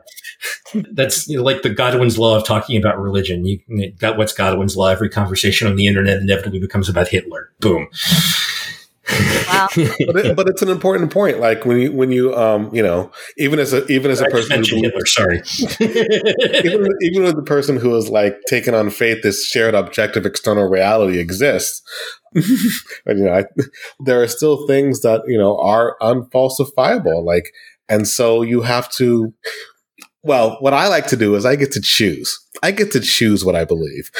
[0.91, 3.45] That's you know, like the Godwin's law of talking about religion.
[3.45, 3.59] You
[3.97, 4.87] got what's Godwin's law?
[4.87, 7.51] Every conversation on the internet inevitably becomes about Hitler.
[7.61, 7.87] Boom.
[9.47, 9.67] Wow.
[9.75, 11.39] but, it, but it's an important point.
[11.39, 14.29] Like when you when you um you know even as a even as a I
[14.29, 15.41] person who Hitler, sorry
[15.79, 20.67] even even with the person who is like taken on faith, this shared objective external
[20.69, 21.81] reality exists.
[22.35, 23.45] and you know, I,
[23.99, 27.23] there are still things that you know are unfalsifiable.
[27.23, 27.51] Like,
[27.89, 29.33] and so you have to.
[30.23, 32.39] Well, what I like to do is I get to choose.
[32.61, 34.11] I get to choose what I believe.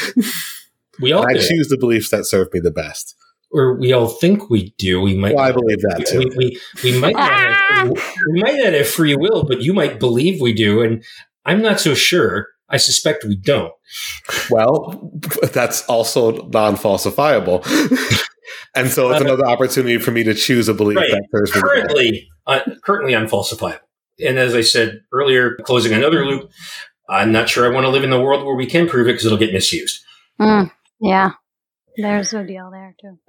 [1.00, 3.16] We all I choose the beliefs that serve me the best
[3.54, 5.02] or we all think we do.
[5.02, 5.36] We might.
[5.36, 6.20] Well, I believe that too.
[6.36, 7.90] We, we, we might not have,
[8.32, 11.04] we might not have free will, but you might believe we do, and
[11.46, 12.48] I'm not so sure.
[12.70, 13.74] I suspect we don't.
[14.50, 15.12] Well,
[15.52, 17.66] that's also non-falsifiable,
[18.76, 21.12] and so it's uh, another opportunity for me to choose a belief right.
[21.12, 23.80] that currently uh, currently unfalsifiable.
[24.26, 26.52] And as I said earlier, closing another loop,
[27.10, 29.14] I'm not sure I want to live in the world where we can prove it
[29.14, 30.04] because it'll get misused.
[30.40, 30.72] Mm,
[31.02, 31.32] yeah.
[31.98, 33.20] There's a deal there too.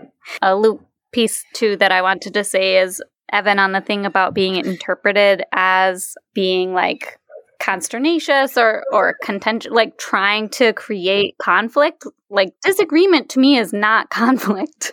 [0.40, 3.02] A loop piece too that I wanted to say is
[3.32, 7.18] Evan on the thing about being interpreted as being like
[7.60, 14.10] consternatious or or contention like trying to create conflict like disagreement to me is not
[14.10, 14.92] conflict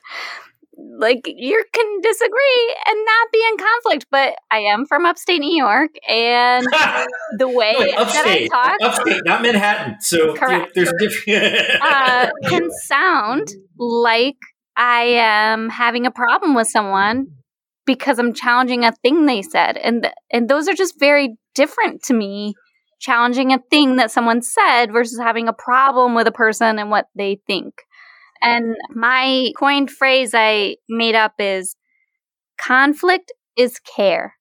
[0.99, 5.55] like you can disagree and not be in conflict but i am from upstate new
[5.55, 6.65] york and
[7.37, 9.95] the way no, upstate, that i talk upstate not manhattan.
[10.01, 10.73] So correct.
[10.75, 13.47] there's different uh, can sound
[13.77, 14.37] like
[14.75, 17.27] i am having a problem with someone
[17.85, 22.03] because i'm challenging a thing they said and th- and those are just very different
[22.03, 22.53] to me
[22.99, 27.07] challenging a thing that someone said versus having a problem with a person and what
[27.15, 27.73] they think.
[28.41, 31.75] And my coined phrase I made up is
[32.59, 34.35] conflict is care.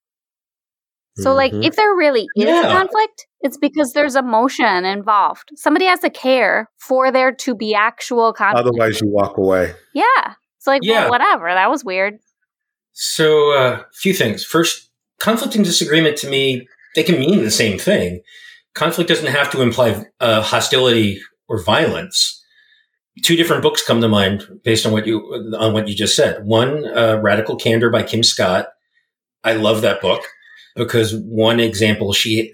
[1.17, 1.37] So, mm-hmm.
[1.37, 2.71] like, if there really is yeah.
[2.71, 5.49] conflict, it's because there's emotion involved.
[5.55, 8.67] Somebody has to care for there to be actual conflict.
[8.67, 9.73] Otherwise, you walk away.
[9.93, 10.33] Yeah.
[10.57, 11.01] It's like, yeah.
[11.01, 11.53] well, whatever.
[11.53, 12.19] That was weird.
[12.93, 14.45] So, a uh, few things.
[14.45, 14.89] First,
[15.19, 18.21] conflict and disagreement to me, they can mean the same thing
[18.73, 22.38] conflict doesn't have to imply uh, hostility or violence.
[23.23, 25.19] Two different books come to mind based on what you
[25.57, 26.45] on what you just said.
[26.45, 28.69] One, uh, Radical Candor by Kim Scott.
[29.43, 30.21] I love that book
[30.75, 32.53] because one example she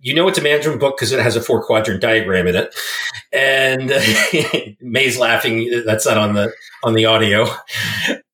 [0.00, 2.74] you know it's a management book because it has a four quadrant diagram in it
[3.32, 3.92] and
[4.80, 6.52] Mae's laughing that's not on the
[6.84, 7.46] on the audio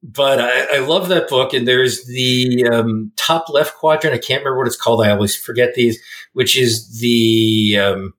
[0.03, 1.55] but I, I, love that book.
[1.55, 4.15] And there's the um, top left quadrant.
[4.15, 5.05] I can't remember what it's called.
[5.05, 6.01] I always forget these,
[6.33, 8.15] which is the um,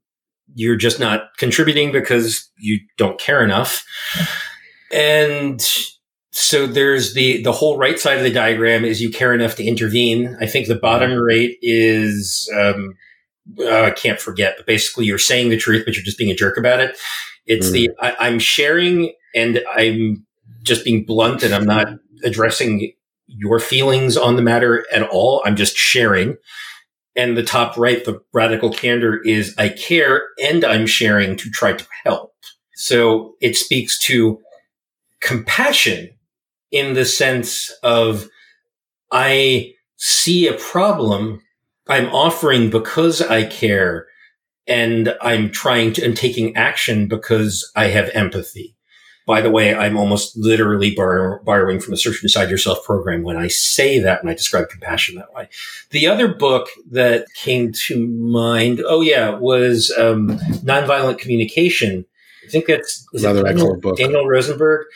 [0.55, 3.85] you're just not contributing because you don't care enough.
[4.91, 5.61] And
[6.31, 9.63] so there's the the whole right side of the diagram is you care enough to
[9.63, 10.35] intervene.
[10.39, 12.95] I think the bottom right is um,
[13.59, 16.35] uh, I can't forget, but basically you're saying the truth, but you're just being a
[16.35, 16.97] jerk about it.
[17.45, 17.73] It's mm.
[17.73, 20.25] the I, I'm sharing and I'm
[20.63, 21.87] just being blunt and I'm not
[22.23, 22.93] addressing
[23.27, 25.41] your feelings on the matter at all.
[25.45, 26.37] I'm just sharing.
[27.15, 31.73] And the top right, the radical candor is I care and I'm sharing to try
[31.73, 32.33] to help.
[32.75, 34.39] So it speaks to
[35.21, 36.09] compassion
[36.71, 38.27] in the sense of
[39.11, 41.41] I see a problem.
[41.87, 44.07] I'm offering because I care
[44.65, 48.75] and I'm trying to, and taking action because I have empathy.
[49.25, 53.47] By the way, I'm almost literally borrowing from the Search Inside Yourself program when I
[53.47, 55.47] say that, when I describe compassion that way.
[55.91, 62.05] The other book that came to mind, oh yeah, was um, Nonviolent Communication.
[62.45, 63.97] I think that's another excellent book.
[63.97, 64.87] Daniel Rosenberg.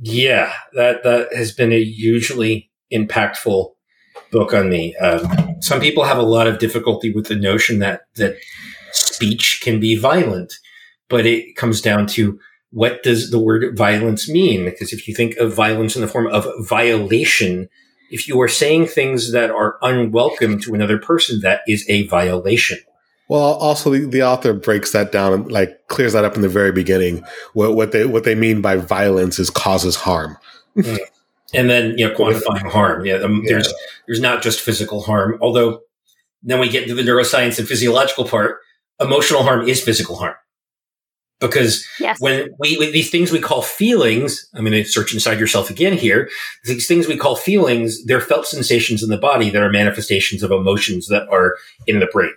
[0.00, 3.72] Yeah, that that has been a hugely impactful
[4.30, 4.94] book on me.
[4.96, 8.36] Um, some people have a lot of difficulty with the notion that that
[8.92, 10.54] speech can be violent,
[11.08, 12.38] but it comes down to
[12.70, 14.64] what does the word violence mean?
[14.64, 17.68] Because if you think of violence in the form of violation,
[18.10, 22.78] if you are saying things that are unwelcome to another person, that is a violation.
[23.28, 26.48] Well, also the, the author breaks that down and like clears that up in the
[26.48, 27.24] very beginning.
[27.54, 30.36] What, what they what they mean by violence is causes harm.
[30.76, 30.98] Mm.
[31.54, 33.04] and then you know quantifying harm.
[33.04, 33.74] Yeah, um, yeah, there's
[34.06, 35.38] there's not just physical harm.
[35.40, 35.80] Although
[36.42, 38.60] then we get into the neuroscience and physiological part.
[39.00, 40.36] Emotional harm is physical harm
[41.40, 42.20] because yes.
[42.20, 46.28] when we these things we call feelings i'm going to search inside yourself again here
[46.64, 50.50] these things we call feelings they're felt sensations in the body that are manifestations of
[50.50, 51.56] emotions that are
[51.86, 52.32] in the brain.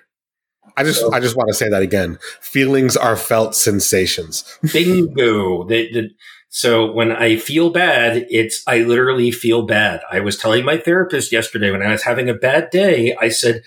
[0.77, 2.19] I just so, i just want to say that again.
[2.41, 4.43] Feelings are felt sensations.
[4.73, 5.65] Bingo.
[5.65, 6.09] They, they,
[6.51, 10.01] so when i feel bad it's i literally feel bad.
[10.11, 13.61] I was telling my therapist yesterday when i was having a bad day i said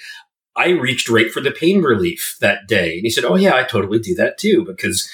[0.57, 2.95] I reached right for the pain relief that day.
[2.95, 5.09] And he said, Oh, yeah, I totally do that too, because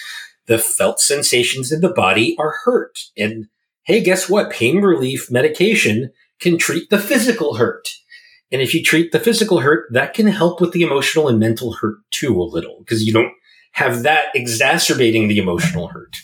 [0.47, 2.99] the felt sensations in the body are hurt.
[3.16, 3.49] And
[3.84, 4.51] hey, guess what?
[4.51, 6.11] Pain relief medication
[6.41, 7.89] can treat the physical hurt.
[8.51, 11.74] And if you treat the physical hurt, that can help with the emotional and mental
[11.74, 13.32] hurt too, a little, because you don't
[13.72, 16.16] have that exacerbating the emotional hurt.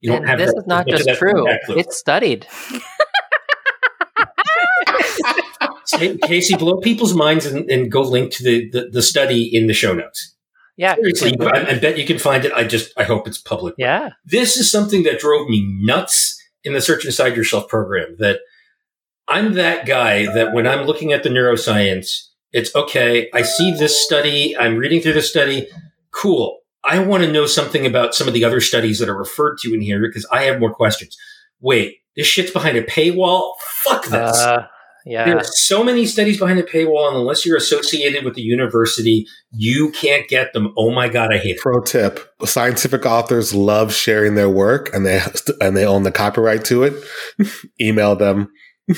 [0.00, 2.46] You don't and have this is not just true; it's studied.
[5.96, 9.74] Casey, blow people's minds and, and go link to the, the, the, study in the
[9.74, 10.34] show notes.
[10.76, 10.94] Yeah.
[10.94, 12.52] Seriously, I, I, bet you can find it.
[12.52, 13.74] I just, I hope it's public.
[13.78, 14.10] Yeah.
[14.24, 18.40] This is something that drove me nuts in the Search Inside Yourself program that
[19.26, 23.28] I'm that guy that when I'm looking at the neuroscience, it's okay.
[23.34, 24.56] I see this study.
[24.56, 25.68] I'm reading through the study.
[26.10, 26.58] Cool.
[26.84, 29.74] I want to know something about some of the other studies that are referred to
[29.74, 31.16] in here because I have more questions.
[31.60, 33.52] Wait, this shit's behind a paywall?
[33.84, 34.38] Fuck this.
[34.38, 34.66] Uh,
[35.08, 35.24] yeah.
[35.24, 39.26] There are so many studies behind the paywall, and unless you're associated with the university,
[39.50, 40.74] you can't get them.
[40.76, 41.60] Oh my god, I hate it.
[41.62, 45.20] Pro tip: Scientific authors love sharing their work, and they
[45.62, 46.94] and they own the copyright to it.
[47.80, 48.50] Email them.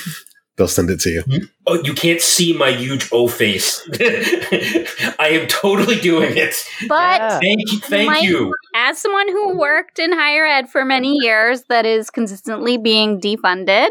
[0.56, 1.22] They'll send it to you.
[1.22, 1.44] Mm-hmm.
[1.68, 3.80] Oh, you can't see my huge O face.
[3.98, 6.54] I am totally doing it.
[6.86, 7.38] But Yeah.
[7.38, 7.78] Thank you.
[7.78, 8.52] Thank Mike- you.
[8.74, 13.88] as someone who worked in higher ed for many years that is consistently being defunded,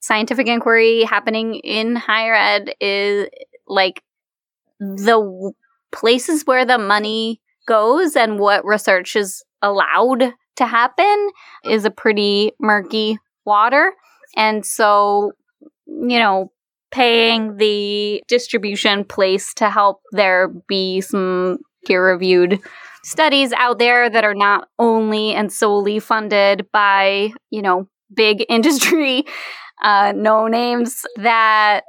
[0.00, 3.28] scientific inquiry happening in higher ed is
[3.68, 4.02] like
[4.78, 5.52] the
[5.92, 11.30] places where the money goes and what research is allowed to happen
[11.64, 13.92] is a pretty murky water.
[14.36, 15.32] And so,
[15.86, 16.52] you know,
[16.90, 22.60] paying the distribution place to help there be some peer reviewed
[23.04, 29.24] studies out there that are not only and solely funded by, you know, big industry
[29.82, 31.82] uh, no names that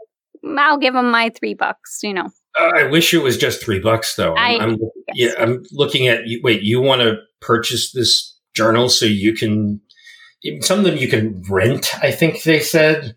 [0.57, 2.29] I'll give them my three bucks, you know.
[2.59, 4.35] Uh, I wish it was just three bucks, though.
[4.35, 4.77] I'm, I- I'm
[5.13, 6.25] yeah, I'm looking at.
[6.27, 9.81] you- Wait, you want to purchase this journal so you can?
[10.61, 11.91] Some of them you can rent.
[12.03, 13.15] I think they said,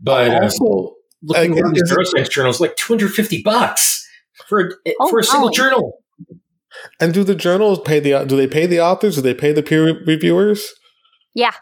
[0.00, 4.06] but uh, also, looking at these neuroscience journals, like 250 bucks
[4.46, 5.56] for a, Oh, for a single golly.
[5.56, 5.98] journal.
[7.00, 8.24] and do the journals pay the?
[8.26, 9.16] Do they pay the authors?
[9.16, 10.68] Do they pay the peer reviewers?
[11.34, 11.52] Yeah.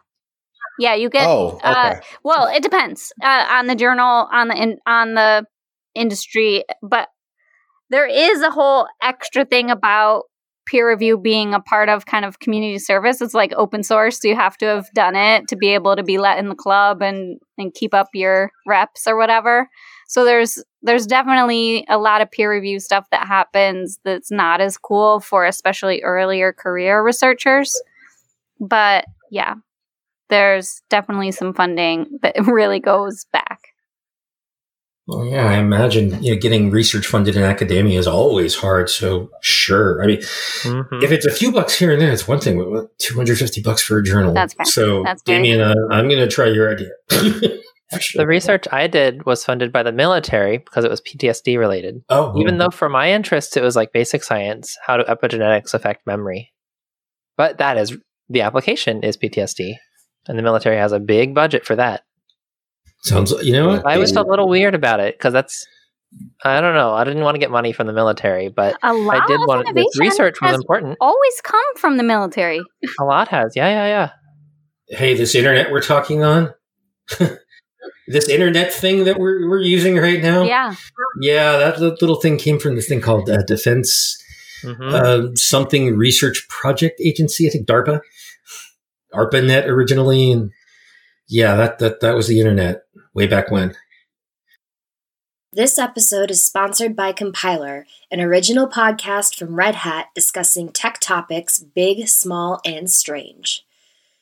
[0.78, 1.62] Yeah, you get oh, okay.
[1.64, 5.46] uh, Well, it depends uh, on the journal, on the in, on the
[5.94, 7.08] industry, but
[7.90, 10.24] there is a whole extra thing about
[10.66, 13.20] peer review being a part of kind of community service.
[13.20, 16.02] It's like open source, so you have to have done it to be able to
[16.02, 19.68] be let in the club and and keep up your reps or whatever.
[20.08, 24.76] So there's there's definitely a lot of peer review stuff that happens that's not as
[24.76, 27.80] cool for especially earlier career researchers.
[28.60, 29.54] But yeah,
[30.28, 33.60] there's definitely some funding that really goes back.
[35.08, 38.90] Well, yeah, I imagine you know, getting research funded in academia is always hard.
[38.90, 41.00] So sure, I mean, Mhm.
[41.02, 42.58] if it's a few bucks here and there, it's one thing.
[42.58, 44.34] But what, 250 bucks for a journal.
[44.34, 44.66] That's fair.
[44.66, 45.36] So, That's fair.
[45.36, 46.90] Damien, uh, I'm going to try your idea.
[48.00, 48.22] Sure.
[48.22, 52.02] The research I did was funded by the military because it was PTSD related.
[52.08, 56.04] Oh, Even though for my interests it was like basic science, how do epigenetics affect
[56.04, 56.52] memory?
[57.36, 57.96] But that is
[58.28, 59.76] the application is PTSD,
[60.28, 62.02] and the military has a big budget for that.
[63.02, 63.86] sounds, you know what?
[63.86, 65.66] I always felt a little weird about it because that's
[66.44, 66.94] I don't know.
[66.94, 69.46] I didn't want to get money from the military, but A lot I did of
[69.46, 70.96] want this innovation research was has important.
[71.00, 72.60] always come from the military.
[73.00, 73.86] A lot has, yeah, yeah,
[74.88, 74.96] yeah.
[74.96, 76.54] hey, this internet we're talking on,
[78.08, 80.42] this internet thing that we're, we're using right now.
[80.44, 80.74] Yeah.
[81.20, 84.22] Yeah, that little thing came from this thing called uh, Defense
[84.64, 84.92] Mhm.
[84.94, 87.46] uh, something Research Project Agency.
[87.46, 88.00] I think DARPA,
[89.16, 90.52] ARPANET originally, and
[91.28, 92.82] yeah, that that that was the internet
[93.14, 93.74] way back when.
[95.52, 101.58] This episode is sponsored by Compiler, an original podcast from Red Hat discussing tech topics
[101.58, 103.64] big, small, and strange.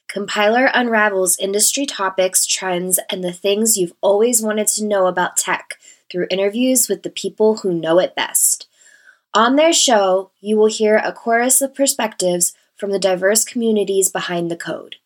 [0.07, 5.75] Compiler unravels industry topics, trends, and the things you've always wanted to know about tech
[6.09, 8.69] through interviews with the people who know it best.
[9.35, 12.55] On their show, you will hear a chorus of perspectives
[12.85, 14.97] from the diverse communities behind the code.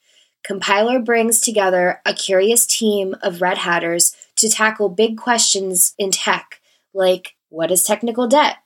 [0.43, 6.61] Compiler brings together a curious team of Red Hatters to tackle big questions in tech,
[6.93, 8.57] like what is technical debt?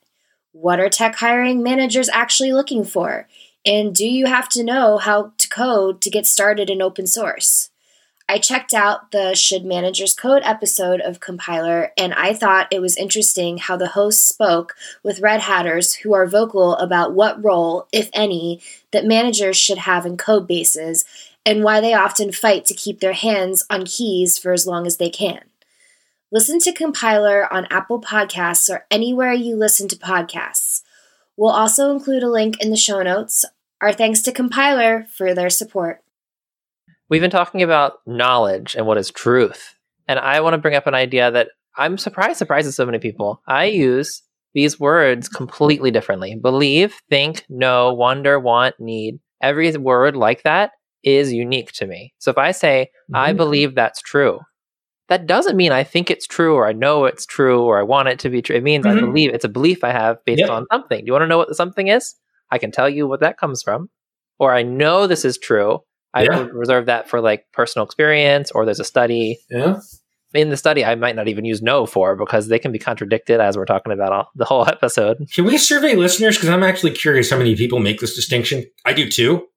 [0.51, 3.27] What are tech hiring managers actually looking for?
[3.63, 7.69] And do you have to know how to code to get started in open source?
[8.29, 12.95] I checked out the Should Managers Code episode of Compiler, and I thought it was
[12.95, 18.09] interesting how the host spoke with Red Hatters who are vocal about what role, if
[18.13, 18.61] any,
[18.91, 21.03] that managers should have in code bases
[21.45, 24.97] and why they often fight to keep their hands on keys for as long as
[24.97, 25.41] they can.
[26.31, 30.81] Listen to Compiler on Apple Podcasts or anywhere you listen to podcasts.
[31.35, 33.43] We'll also include a link in the show notes.
[33.81, 36.02] Our thanks to Compiler for their support.
[37.13, 39.75] We've been talking about knowledge and what is truth.
[40.07, 43.39] And I want to bring up an idea that I'm surprised surprises so many people.
[43.47, 44.23] I use
[44.55, 46.35] these words completely differently.
[46.41, 49.19] Believe, think, know, wonder, want, need.
[49.43, 50.71] Every word like that
[51.03, 52.15] is unique to me.
[52.17, 53.37] So if I say, I Mhm.
[53.37, 54.39] believe that's true,
[55.07, 58.07] that doesn't mean I think it's true or I know it's true or I want
[58.07, 58.55] it to be true.
[58.55, 59.01] It means I Mhm.
[59.01, 60.49] believe it's a belief I have based Yep.
[60.49, 61.01] on something.
[61.01, 62.15] Do you want to know what the something is?
[62.49, 63.91] I can tell you what that comes from.
[64.39, 65.81] Or I know this is true.
[66.13, 66.39] I Yeah.
[66.39, 69.39] would reserve that for like personal experience or there's a study.
[69.49, 69.79] Yeah.
[70.33, 73.39] In the study, I might not even use no for because they can be contradicted
[73.39, 75.27] as we're talking about all, the whole episode.
[75.33, 76.37] Can we survey listeners?
[76.37, 78.65] Because I'm actually curious how many people make this distinction.
[78.85, 79.47] I do too.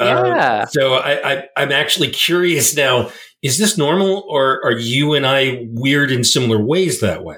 [0.00, 0.18] Yeah.
[0.20, 3.10] Uh, so I, I, I'm actually curious now.
[3.42, 7.36] Is this normal, or are you and I weird in similar ways that way?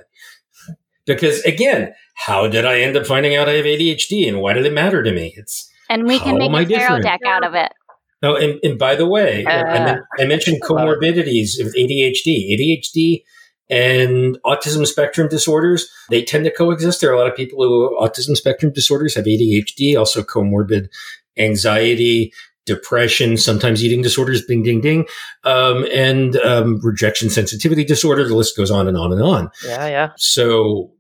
[1.07, 4.65] Because again, how did I end up finding out I have ADHD, and why did
[4.67, 5.35] it matter to me?
[5.37, 7.73] It's and we can make a tarot deck out of it.
[8.23, 12.53] Oh, and, and by the way, uh, I, I, mentioned comorbidities of ADHD.
[12.53, 13.25] ADHD
[13.69, 17.01] and autism spectrum disorders, they tend to coexist.
[17.01, 20.89] There are a lot of people who autism spectrum disorders have ADHD, also comorbid
[21.37, 22.33] anxiety,
[22.67, 25.07] depression, sometimes eating disorders, ding, ding, ding,
[25.45, 28.29] um, and um, rejection sensitivity disorder.
[28.29, 29.51] The list goes on and on and on.
[29.65, 30.09] Yeah, yeah.
[30.17, 30.93] So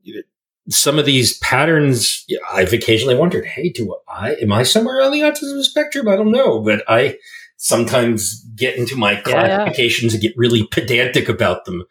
[0.68, 5.20] some of these patterns, I've occasionally wondered, hey, do I, am I somewhere on the
[5.20, 6.08] autism spectrum?
[6.08, 7.18] I don't know, but I
[7.56, 10.20] sometimes get into my classifications yeah, yeah.
[10.20, 11.84] and get really pedantic about them.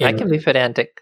[0.00, 1.00] And I can be pedantic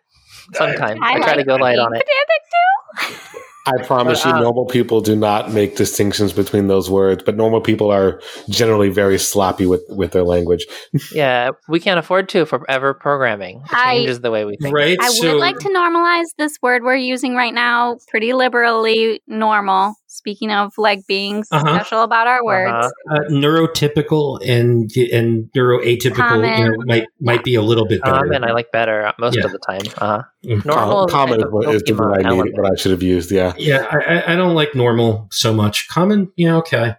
[0.52, 1.00] sometimes.
[1.02, 2.04] I, I, I try like to go light on it.
[2.06, 3.28] Pedantic too.
[3.66, 7.36] I promise but, you, uh, normal people do not make distinctions between those words, but
[7.36, 10.66] normal people are generally very sloppy with, with their language.
[11.12, 13.62] yeah, we can't afford to for ever programming.
[13.64, 14.74] It changes I, the way we think.
[14.74, 14.96] Right.
[15.00, 19.94] I so, would like to normalize this word we're using right now pretty liberally normal.
[20.12, 21.64] Speaking of like being uh-huh.
[21.64, 23.14] special about our words, uh-huh.
[23.14, 28.18] uh, neurotypical and and neuroatypical you know, might might be a little bit better.
[28.18, 29.46] Common, I like better most yeah.
[29.46, 29.80] of the time.
[29.96, 30.22] Uh-huh.
[30.44, 30.68] Mm-hmm.
[30.68, 33.30] Normal, common is, is the word I need, what I should have used.
[33.30, 33.86] Yeah, yeah.
[33.90, 35.88] I, I don't like normal so much.
[35.88, 36.94] Common, yeah, okay.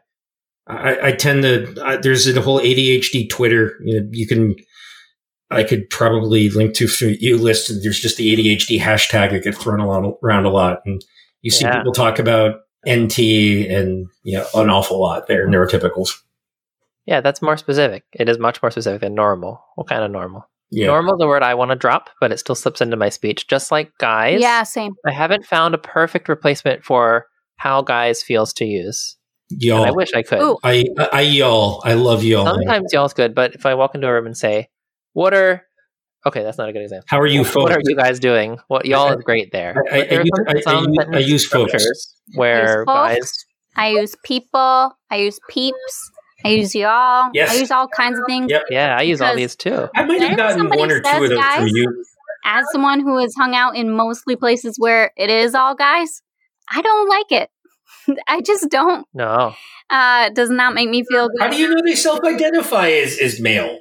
[0.65, 1.75] I, I tend to.
[1.85, 3.77] I, there's a whole ADHD Twitter.
[3.83, 4.55] You, know, you can.
[5.51, 7.71] I could probably link to for you list.
[7.83, 11.05] There's just the ADHD hashtag that gets thrown around a lot, and
[11.43, 11.77] you see yeah.
[11.77, 13.19] people talk about NT
[13.69, 15.55] and you know an awful lot there mm-hmm.
[15.55, 16.19] neurotypicals.
[17.05, 18.03] Yeah, that's more specific.
[18.13, 19.63] It is much more specific than normal.
[19.75, 20.49] What kind of normal?
[20.71, 20.87] Yeah.
[20.87, 23.47] Normal the word I want to drop, but it still slips into my speech.
[23.47, 24.41] Just like guys.
[24.41, 24.93] Yeah, same.
[25.05, 27.27] I haven't found a perfect replacement for
[27.57, 29.17] how guys feels to use.
[29.49, 29.83] Y'all.
[29.83, 30.41] And I wish I could.
[30.41, 30.57] Ooh.
[30.63, 31.81] I I y'all.
[31.85, 32.45] I love y'all.
[32.45, 34.69] Sometimes y'all's good, but if I walk into a room and say,
[35.11, 35.63] "What are
[36.25, 37.05] Okay, that's not a good example.
[37.07, 37.69] How are you, folks?
[37.69, 38.57] What are you guys doing?
[38.67, 39.83] What y'all is great there.
[39.91, 43.45] I, I, I use, some I, use folks where I use guys.
[43.75, 44.97] I use people.
[45.09, 46.11] I use peeps.
[46.45, 47.29] I use y'all.
[47.33, 47.51] Yes.
[47.51, 48.49] I use all kinds of things.
[48.49, 48.63] Yep.
[48.69, 49.89] Yeah, I use all these too.
[49.95, 52.05] I might have gotten one or two of those guys, from you.
[52.45, 56.21] As someone who has hung out in mostly places where it is all guys,
[56.69, 57.49] I don't like it.
[58.27, 59.07] I just don't.
[59.13, 59.53] No.
[59.89, 61.41] Uh, does not make me feel good.
[61.41, 63.79] How do you know they self-identify as, as male?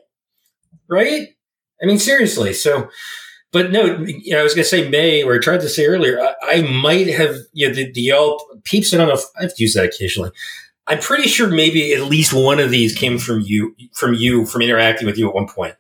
[0.88, 1.28] Right?
[1.82, 2.52] I mean, seriously.
[2.52, 2.88] So,
[3.50, 5.86] but no, you know, I was going to say Mae, or I tried to say
[5.86, 9.24] earlier, I, I might have, you know, the, the Yelp peeps, I don't know if
[9.38, 10.30] I've used that occasionally.
[10.86, 14.62] I'm pretty sure maybe at least one of these came from you, from you, from
[14.62, 15.76] interacting with you at one point.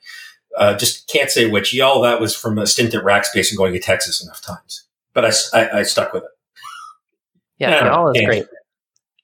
[0.56, 1.72] Uh, just can't say which.
[1.72, 4.86] Y'all, that was from a stint at Rackspace and going to Texas enough times.
[5.14, 6.30] But I, I, I stuck with it.
[7.58, 8.46] Yeah, y'all is great.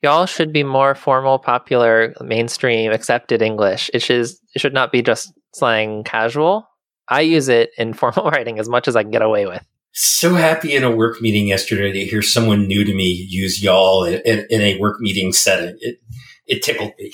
[0.03, 3.91] Y'all should be more formal, popular, mainstream, accepted English.
[3.93, 6.68] It should, it should not be just slang casual.
[7.09, 9.65] I use it in formal writing as much as I can get away with.
[9.93, 14.05] So happy in a work meeting yesterday to hear someone new to me use y'all
[14.05, 15.77] in, in, in a work meeting setting.
[15.81, 16.01] It,
[16.47, 17.13] it tickled me.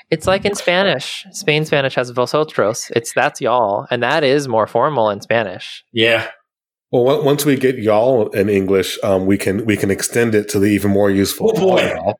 [0.10, 1.24] it's like in Spanish.
[1.30, 2.90] Spain Spanish has vosotros.
[2.96, 5.84] It's that's y'all, and that is more formal in Spanish.
[5.92, 6.28] Yeah.
[6.90, 10.58] Well, once we get y'all in English, um, we can we can extend it to
[10.58, 11.52] the even more useful.
[11.56, 12.14] Oh boy!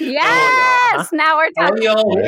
[0.00, 1.86] Yes, oh, now we're talking.
[1.86, 2.22] Oh,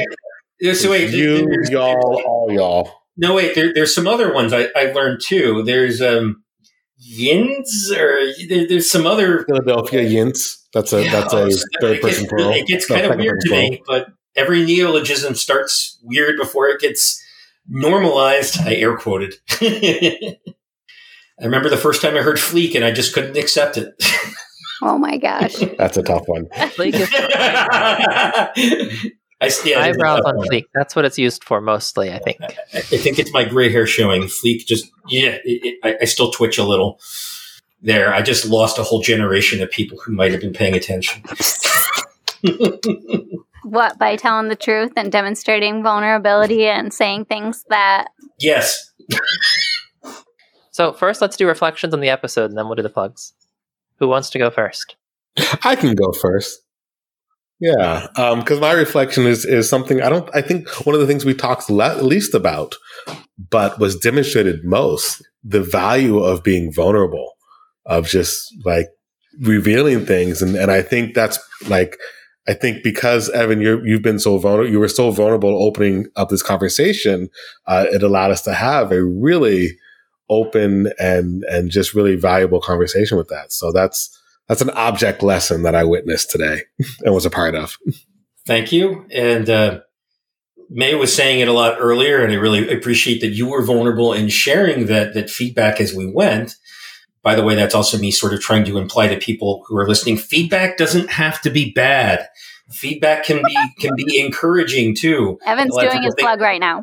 [0.61, 0.75] y'all.
[0.75, 3.06] So wait, you, y'all, all y'all.
[3.17, 3.55] No, wait.
[3.55, 5.63] There, there's some other ones I, I learned too.
[5.63, 6.45] There's um,
[6.99, 10.67] Yins, or there, there's some other Philadelphia Yins.
[10.73, 12.51] That's a yeah, that's a third person plural.
[12.51, 17.23] It gets kind of weird to me, but every neologism starts weird before it gets
[17.69, 18.59] normalized.
[18.61, 19.35] I air quoted.
[19.61, 23.95] I remember the first time I heard fleek, and I just couldn't accept it.
[24.83, 26.49] Oh my gosh, that's a tough one.
[29.41, 30.65] I stand eyebrows on fleek.
[30.75, 32.13] That's what it's used for mostly.
[32.13, 32.39] I think.
[32.41, 34.23] I, I think it's my gray hair showing.
[34.23, 35.39] Fleek just yeah.
[35.45, 36.99] It, it, I, I, still twitch a little
[37.83, 38.15] there.
[38.15, 41.23] I just lost a whole generation of people who might have been paying attention.
[43.65, 48.09] what by telling the truth and demonstrating vulnerability and saying things that
[48.39, 48.93] yes.
[50.71, 53.35] so first, let's do reflections on the episode, and then we'll do the plugs.
[53.99, 54.97] Who wants to go first?
[55.63, 56.63] I can go first.
[57.59, 60.29] Yeah, because um, my reflection is is something I don't.
[60.35, 62.75] I think one of the things we talked le- least about,
[63.51, 67.33] but was demonstrated most, the value of being vulnerable,
[67.87, 68.89] of just like
[69.41, 71.39] revealing things, and and I think that's
[71.69, 71.97] like
[72.47, 76.29] I think because Evan, you you've been so vulnerable, you were so vulnerable opening up
[76.29, 77.31] this conversation.
[77.67, 79.79] Uh, it allowed us to have a really
[80.29, 83.53] open and and just really valuable conversation with that.
[83.53, 84.16] So that's
[84.49, 86.63] that's an object lesson that I witnessed today
[87.05, 87.77] and was a part of.
[88.47, 89.07] Thank you.
[89.11, 89.81] And uh,
[90.71, 94.13] Mae was saying it a lot earlier, and I really appreciate that you were vulnerable
[94.13, 96.55] in sharing that that feedback as we went.
[97.23, 99.89] By the way, that's also me sort of trying to imply to people who are
[99.89, 102.29] listening: feedback doesn't have to be bad.
[102.71, 105.39] Feedback can be can be encouraging too.
[105.45, 106.83] Evan's doing his think, plug right now.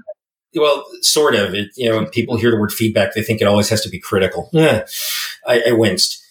[0.56, 1.54] Well, sort of.
[1.54, 3.90] It, you know, when people hear the word feedback, they think it always has to
[3.90, 4.50] be critical.
[4.54, 4.86] Yeah,
[5.48, 6.23] I, I winced.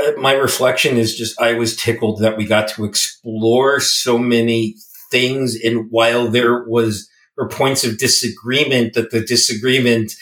[0.00, 4.76] Uh, my reflection is just I was tickled that we got to explore so many
[5.10, 7.08] things, and while there was
[7.38, 10.12] or points of disagreement, that the disagreement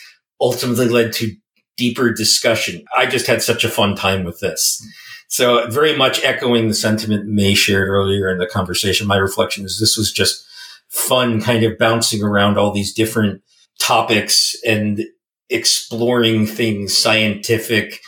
[0.41, 1.35] ultimately led to
[1.77, 2.85] deeper discussion.
[2.97, 4.87] I just had such a fun time with this.
[5.29, 9.07] So very much echoing the sentiment Mae shared earlier in the conversation.
[9.07, 10.45] My reflection is this was just
[10.89, 13.43] fun kind of bouncing around all these different
[13.79, 15.05] topics and
[15.49, 18.01] exploring things scientific,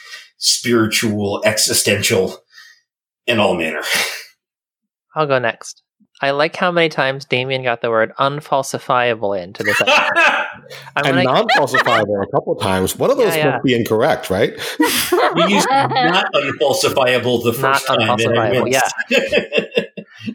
[0.42, 2.36] spiritual, existential,
[3.26, 3.82] in all manner.
[5.14, 5.82] I'll go next.
[6.20, 9.96] I like how many times Damien got the word unfalsifiable into this episode.
[10.96, 11.22] and gonna...
[11.24, 12.96] non-falsifiable a couple times.
[12.96, 13.50] One of those yeah, yeah.
[13.52, 14.52] must be incorrect, right?
[14.78, 18.18] we used not unfalsifiable the first not time.
[18.18, 19.84] Unfalsifiable, yeah.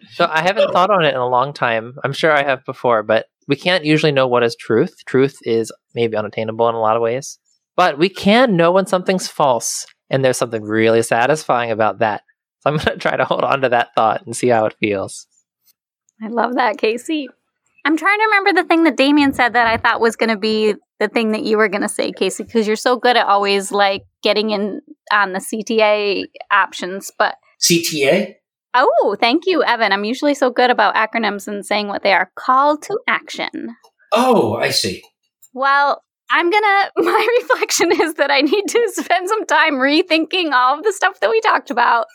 [0.11, 1.95] so I haven't thought on it in a long time.
[2.03, 4.93] I'm sure I have before, but we can't usually know what is truth.
[5.05, 7.39] Truth is maybe unattainable in a lot of ways,
[7.77, 12.23] but we can know when something's false, and there's something really satisfying about that.
[12.59, 14.75] So I'm going to try to hold on to that thought and see how it
[14.79, 15.27] feels.
[16.21, 17.27] I love that, Casey.
[17.85, 20.37] I'm trying to remember the thing that Damien said that I thought was going to
[20.37, 23.25] be the thing that you were going to say, Casey, because you're so good at
[23.25, 24.81] always like getting in
[25.11, 27.11] on the CTA options.
[27.17, 28.33] But CTA?
[28.73, 29.91] Oh, thank you, Evan.
[29.91, 32.31] I'm usually so good about acronyms and saying what they are.
[32.35, 33.69] Call to action.
[34.11, 35.01] Oh, I see.
[35.53, 40.77] Well, I'm gonna, my reflection is that I need to spend some time rethinking all
[40.77, 42.07] of the stuff that we talked about,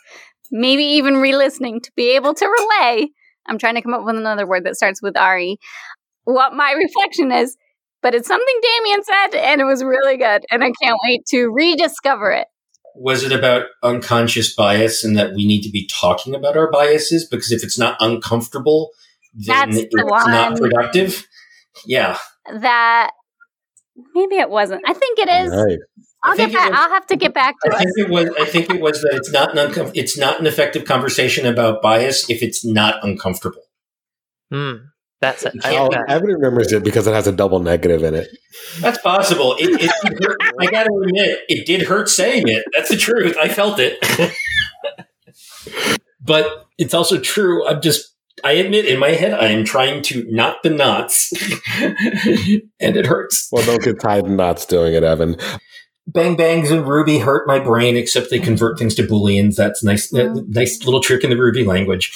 [0.51, 3.09] maybe even re listening to be able to relay
[3.47, 5.59] I'm trying to come up with another word that starts with Ari.
[6.23, 7.57] What my reflection is,
[8.01, 11.47] but it's something Damien said, and it was really good, and I can't wait to
[11.47, 12.47] rediscover it.
[12.95, 17.27] Was it about unconscious bias and that we need to be talking about our biases?
[17.27, 18.91] Because if it's not uncomfortable,
[19.33, 21.27] then That's it's not productive.
[21.87, 22.19] Yeah.
[22.53, 23.11] That
[24.13, 24.81] maybe it wasn't.
[24.85, 25.51] I think it is.
[25.51, 25.79] Right.
[26.23, 26.71] I'll get back.
[26.71, 28.29] Was, I'll have to get back to I think it was.
[28.39, 31.81] I think it was that it's not an uncom- it's not an effective conversation about
[31.81, 33.63] bias if it's not uncomfortable.
[34.49, 34.73] Hmm.
[35.23, 35.53] That's it.
[35.63, 38.27] I, Evan remembers it because it has a double negative in it.
[38.81, 39.55] That's possible.
[39.57, 39.89] It, it
[40.21, 42.65] hurt, I got to admit, it did hurt saying it.
[42.75, 43.37] That's the truth.
[43.41, 43.99] I felt it.
[46.21, 47.65] but it's also true.
[47.65, 48.12] I'm just.
[48.43, 51.31] I admit, in my head, I am trying to knot the knots,
[51.81, 53.47] and it hurts.
[53.51, 55.37] Well, don't get tied in knots doing it, Evan.
[56.05, 59.55] Bang bangs and Ruby hurt my brain, except they convert things to booleans.
[59.55, 60.51] That's nice, mm-hmm.
[60.51, 62.11] nice little trick in the Ruby language.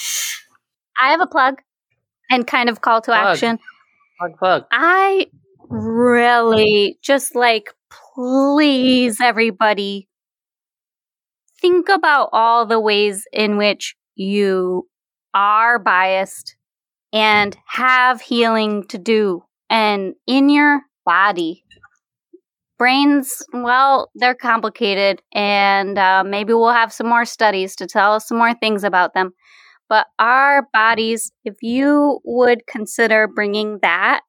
[1.00, 1.62] I have a plug
[2.30, 3.26] and kind of call to plug.
[3.26, 3.58] action.
[4.18, 4.64] Plug, plug.
[4.70, 5.28] I
[5.68, 7.72] really just like,
[8.14, 10.08] please, everybody,
[11.60, 14.87] think about all the ways in which you
[15.34, 16.56] are biased
[17.12, 21.64] and have healing to do and in your body
[22.78, 28.28] brains, well, they're complicated, and uh, maybe we'll have some more studies to tell us
[28.28, 29.32] some more things about them.
[29.88, 34.22] But our bodies, if you would consider bringing that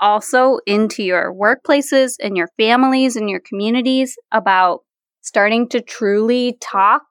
[0.00, 4.80] also into your workplaces and your families and your communities about
[5.22, 7.02] starting to truly talk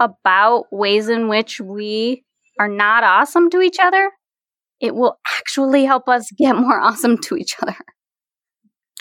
[0.00, 2.23] about ways in which we
[2.58, 4.10] are not awesome to each other,
[4.80, 7.76] it will actually help us get more awesome to each other.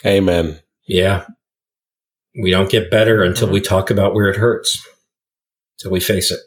[0.05, 0.59] Amen.
[0.87, 1.25] Yeah.
[2.41, 4.85] We don't get better until we talk about where it hurts,
[5.77, 6.39] until we face it.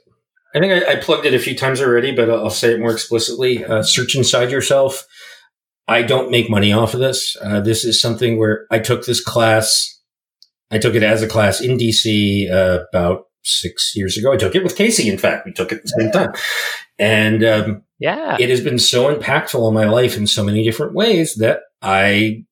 [0.54, 2.80] I think I, I plugged it a few times already, but I'll, I'll say it
[2.80, 3.64] more explicitly.
[3.64, 5.06] Uh, search inside yourself.
[5.88, 7.36] I don't make money off of this.
[7.40, 10.00] Uh, this is something where I took this class.
[10.70, 14.32] I took it as a class in DC uh, about six years ago.
[14.32, 15.08] I took it with Casey.
[15.08, 16.32] In fact, we took it at the same time,
[16.98, 20.94] and um, yeah, it has been so impactful in my life in so many different
[20.94, 22.44] ways that I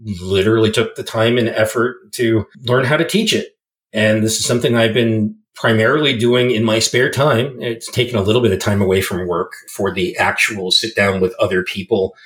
[0.00, 3.56] literally took the time and effort to learn how to teach it.
[3.92, 7.60] And this is something I've been primarily doing in my spare time.
[7.60, 11.20] It's taken a little bit of time away from work for the actual sit down
[11.20, 12.16] with other people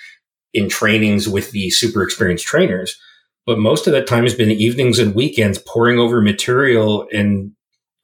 [0.55, 2.99] in trainings with the super experienced trainers.
[3.45, 7.53] But most of that time has been evenings and weekends pouring over material and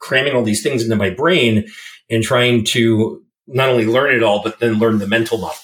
[0.00, 1.66] cramming all these things into my brain
[2.10, 5.56] and trying to not only learn it all, but then learn the mental model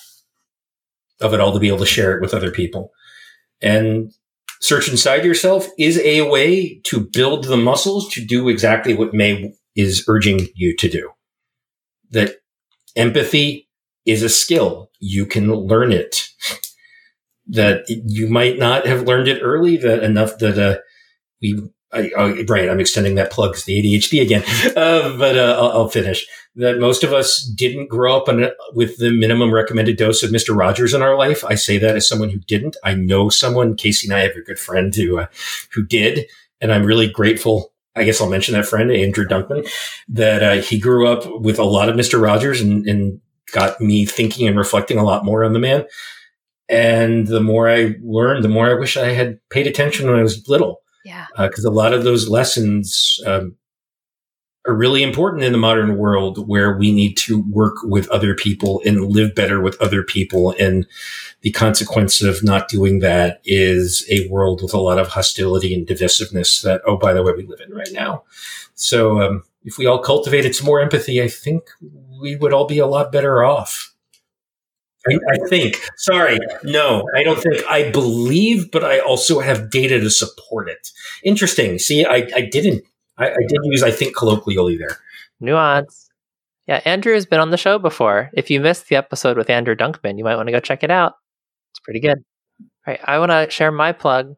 [1.20, 2.92] of it all to be able to share it with other people.
[3.60, 4.12] And
[4.60, 9.52] search inside yourself is a way to build the muscles to do exactly what Mae
[9.74, 11.10] is urging you to do.
[12.10, 12.36] That
[12.96, 13.68] empathy
[14.04, 14.90] is a skill.
[14.98, 16.28] You can learn it.
[17.50, 19.78] That you might not have learned it early.
[19.78, 20.80] That enough that uh,
[21.40, 21.58] we.
[21.92, 24.42] I, I, right, I'm extending that plug to the ADHD again,
[24.76, 26.26] uh, but uh, I'll, I'll, finish.
[26.54, 30.52] That most of us didn't grow up on, with the minimum recommended dose of Mister
[30.52, 31.44] Rogers in our life.
[31.44, 32.76] I say that as someone who didn't.
[32.84, 33.74] I know someone.
[33.76, 35.26] Casey and I have a good friend who uh,
[35.72, 36.26] who did,
[36.60, 39.68] and I'm really grateful I guess I'll mention that friend, Andrew Dunkman,
[40.08, 42.22] that uh, he grew up with a lot of Mr.
[42.22, 43.20] Rogers and, and,
[43.52, 45.86] got me thinking and reflecting a lot more on the man.
[46.68, 50.22] And the more I learned, the more I wish I had paid attention when I
[50.22, 50.82] was little.
[51.08, 51.26] Yeah.
[51.38, 53.56] Because uh, a lot of those lessons um,
[54.66, 58.82] are really important in the modern world where we need to work with other people
[58.84, 60.54] and live better with other people.
[60.60, 60.86] And
[61.40, 65.86] the consequence of not doing that is a world with a lot of hostility and
[65.86, 68.24] divisiveness that, oh, by the way, we live in right now.
[68.74, 71.62] So, um, if we all cultivated some more empathy, I think
[72.20, 73.94] we would all be a lot better off.
[75.10, 75.80] I, I, think.
[75.96, 76.38] Sorry.
[76.62, 77.64] No, I don't think.
[77.68, 80.90] I believe, but I also have data to support it.
[81.24, 81.78] Interesting.
[81.78, 82.84] See, I, I didn't.
[83.16, 84.98] I, I did use, I think, colloquially there.
[85.40, 86.08] Nuance.
[86.66, 88.30] Yeah, Andrew has been on the show before.
[88.34, 90.90] If you missed the episode with Andrew Dunkman, you might want to go check it
[90.90, 91.14] out.
[91.70, 92.18] It's pretty good.
[92.60, 94.36] All right, I want to share my plug.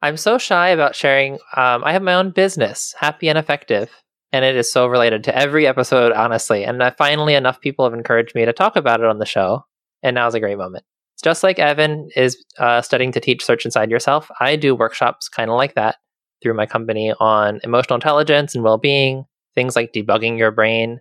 [0.00, 1.34] I'm so shy about sharing.
[1.56, 3.90] Um, I have my own business, Happy and Effective,
[4.32, 6.62] and it is so related to every episode, honestly.
[6.62, 9.64] And I, finally, enough people have encouraged me to talk about it on the show,
[10.04, 10.84] and now's a great moment.
[11.22, 14.30] Just like Evan is uh, studying to teach Search Inside Yourself.
[14.40, 15.96] I do workshops kind of like that
[16.42, 19.24] through my company on emotional intelligence and well-being,
[19.56, 21.00] things like debugging your brain.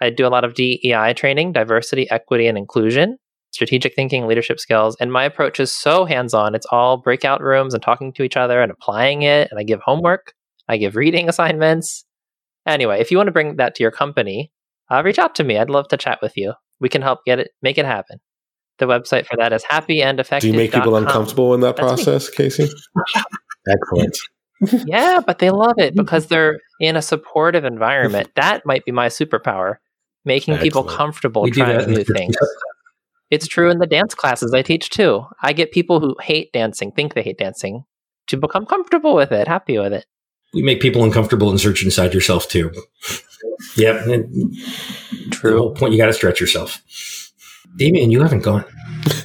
[0.00, 3.18] I do a lot of DEI training, diversity, equity, and inclusion
[3.52, 4.96] strategic thinking, leadership skills.
[4.98, 6.54] And my approach is so hands on.
[6.54, 9.48] It's all breakout rooms and talking to each other and applying it.
[9.50, 10.32] And I give homework,
[10.68, 12.04] I give reading assignments.
[12.66, 14.50] Anyway, if you want to bring that to your company,
[14.90, 15.58] uh, reach out to me.
[15.58, 16.54] I'd love to chat with you.
[16.80, 18.18] We can help get it, make it happen.
[18.78, 20.48] The website for that is happy and effective.
[20.48, 22.36] Do you make people uncomfortable in that That's process, me.
[22.36, 22.68] Casey?
[23.68, 24.18] Excellent.
[24.86, 28.30] yeah, but they love it because they're in a supportive environment.
[28.36, 29.76] That might be my superpower,
[30.24, 30.62] making Excellent.
[30.62, 32.34] people comfortable we trying new things.
[33.30, 35.24] It's true in the dance classes I teach too.
[35.42, 37.84] I get people who hate dancing, think they hate dancing,
[38.26, 40.06] to become comfortable with it, happy with it.
[40.52, 42.72] We make people uncomfortable and search inside yourself too.
[43.76, 44.04] yep.
[45.30, 45.52] True.
[45.52, 46.82] The whole point you got to stretch yourself.
[47.76, 48.64] Damien, you haven't gone.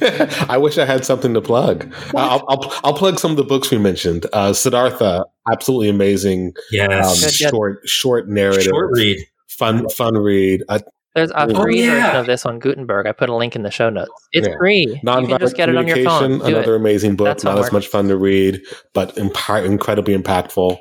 [0.48, 1.92] I wish I had something to plug.
[2.14, 4.26] I'll, I'll, I'll, plug some of the books we mentioned.
[4.32, 6.54] Uh, Siddhartha, absolutely amazing.
[6.70, 7.24] Yes.
[7.24, 8.64] Um, short, short narrative.
[8.64, 9.18] Short read.
[9.48, 10.62] Fun, fun read.
[10.68, 10.80] Uh,
[11.18, 11.94] there's a oh, free yeah.
[11.94, 13.06] version of this on Gutenberg.
[13.06, 14.10] I put a link in the show notes.
[14.32, 14.56] It's yeah.
[14.56, 15.00] free.
[15.02, 16.40] Non you can just get it on your phone.
[16.42, 16.80] another it.
[16.80, 17.26] amazing book.
[17.26, 18.62] That's not as much fun to read,
[18.94, 20.78] but imp- incredibly impactful.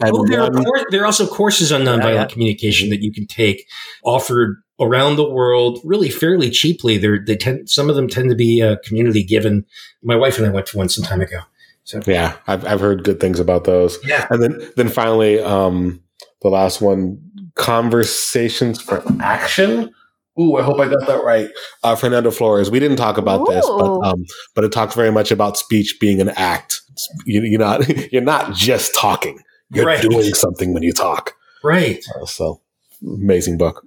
[0.00, 3.26] And oh, there, are there are also courses on nonviolent yeah, communication that you can
[3.26, 3.66] take
[4.04, 6.96] offered around the world really fairly cheaply.
[6.96, 9.66] They're, they tend, some of them tend to be uh, community given.
[10.02, 11.40] My wife and I went to one some time ago.
[11.84, 13.98] So yeah, I've, I've heard good things about those.
[14.06, 14.26] Yeah.
[14.30, 16.02] And then, then finally, um,
[16.42, 17.29] the last one,
[17.60, 19.92] Conversations for Action.
[20.40, 21.48] Ooh, I hope I got that right.
[21.82, 22.70] Uh, Fernando Flores.
[22.70, 23.52] We didn't talk about Ooh.
[23.52, 24.24] this, but um,
[24.54, 26.80] but it talks very much about speech being an act.
[27.26, 29.40] You, you're not you're not just talking.
[29.72, 30.00] You're right.
[30.00, 31.34] doing something when you talk.
[31.62, 32.02] Right.
[32.14, 32.62] Uh, so
[33.02, 33.84] amazing book.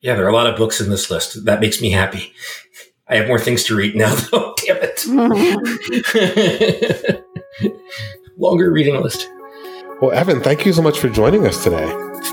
[0.00, 1.44] Yeah, there are a lot of books in this list.
[1.44, 2.32] That makes me happy.
[3.08, 4.54] I have more things to read now, though.
[4.64, 5.04] Damn it.
[8.38, 9.28] Longer reading list.
[10.02, 11.88] Well, Evan, thank you so much for joining us today.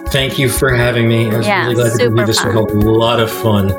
[0.08, 1.30] Thank you for having me.
[1.30, 2.24] I was yeah, really glad to be.
[2.24, 3.70] This was a lot of fun.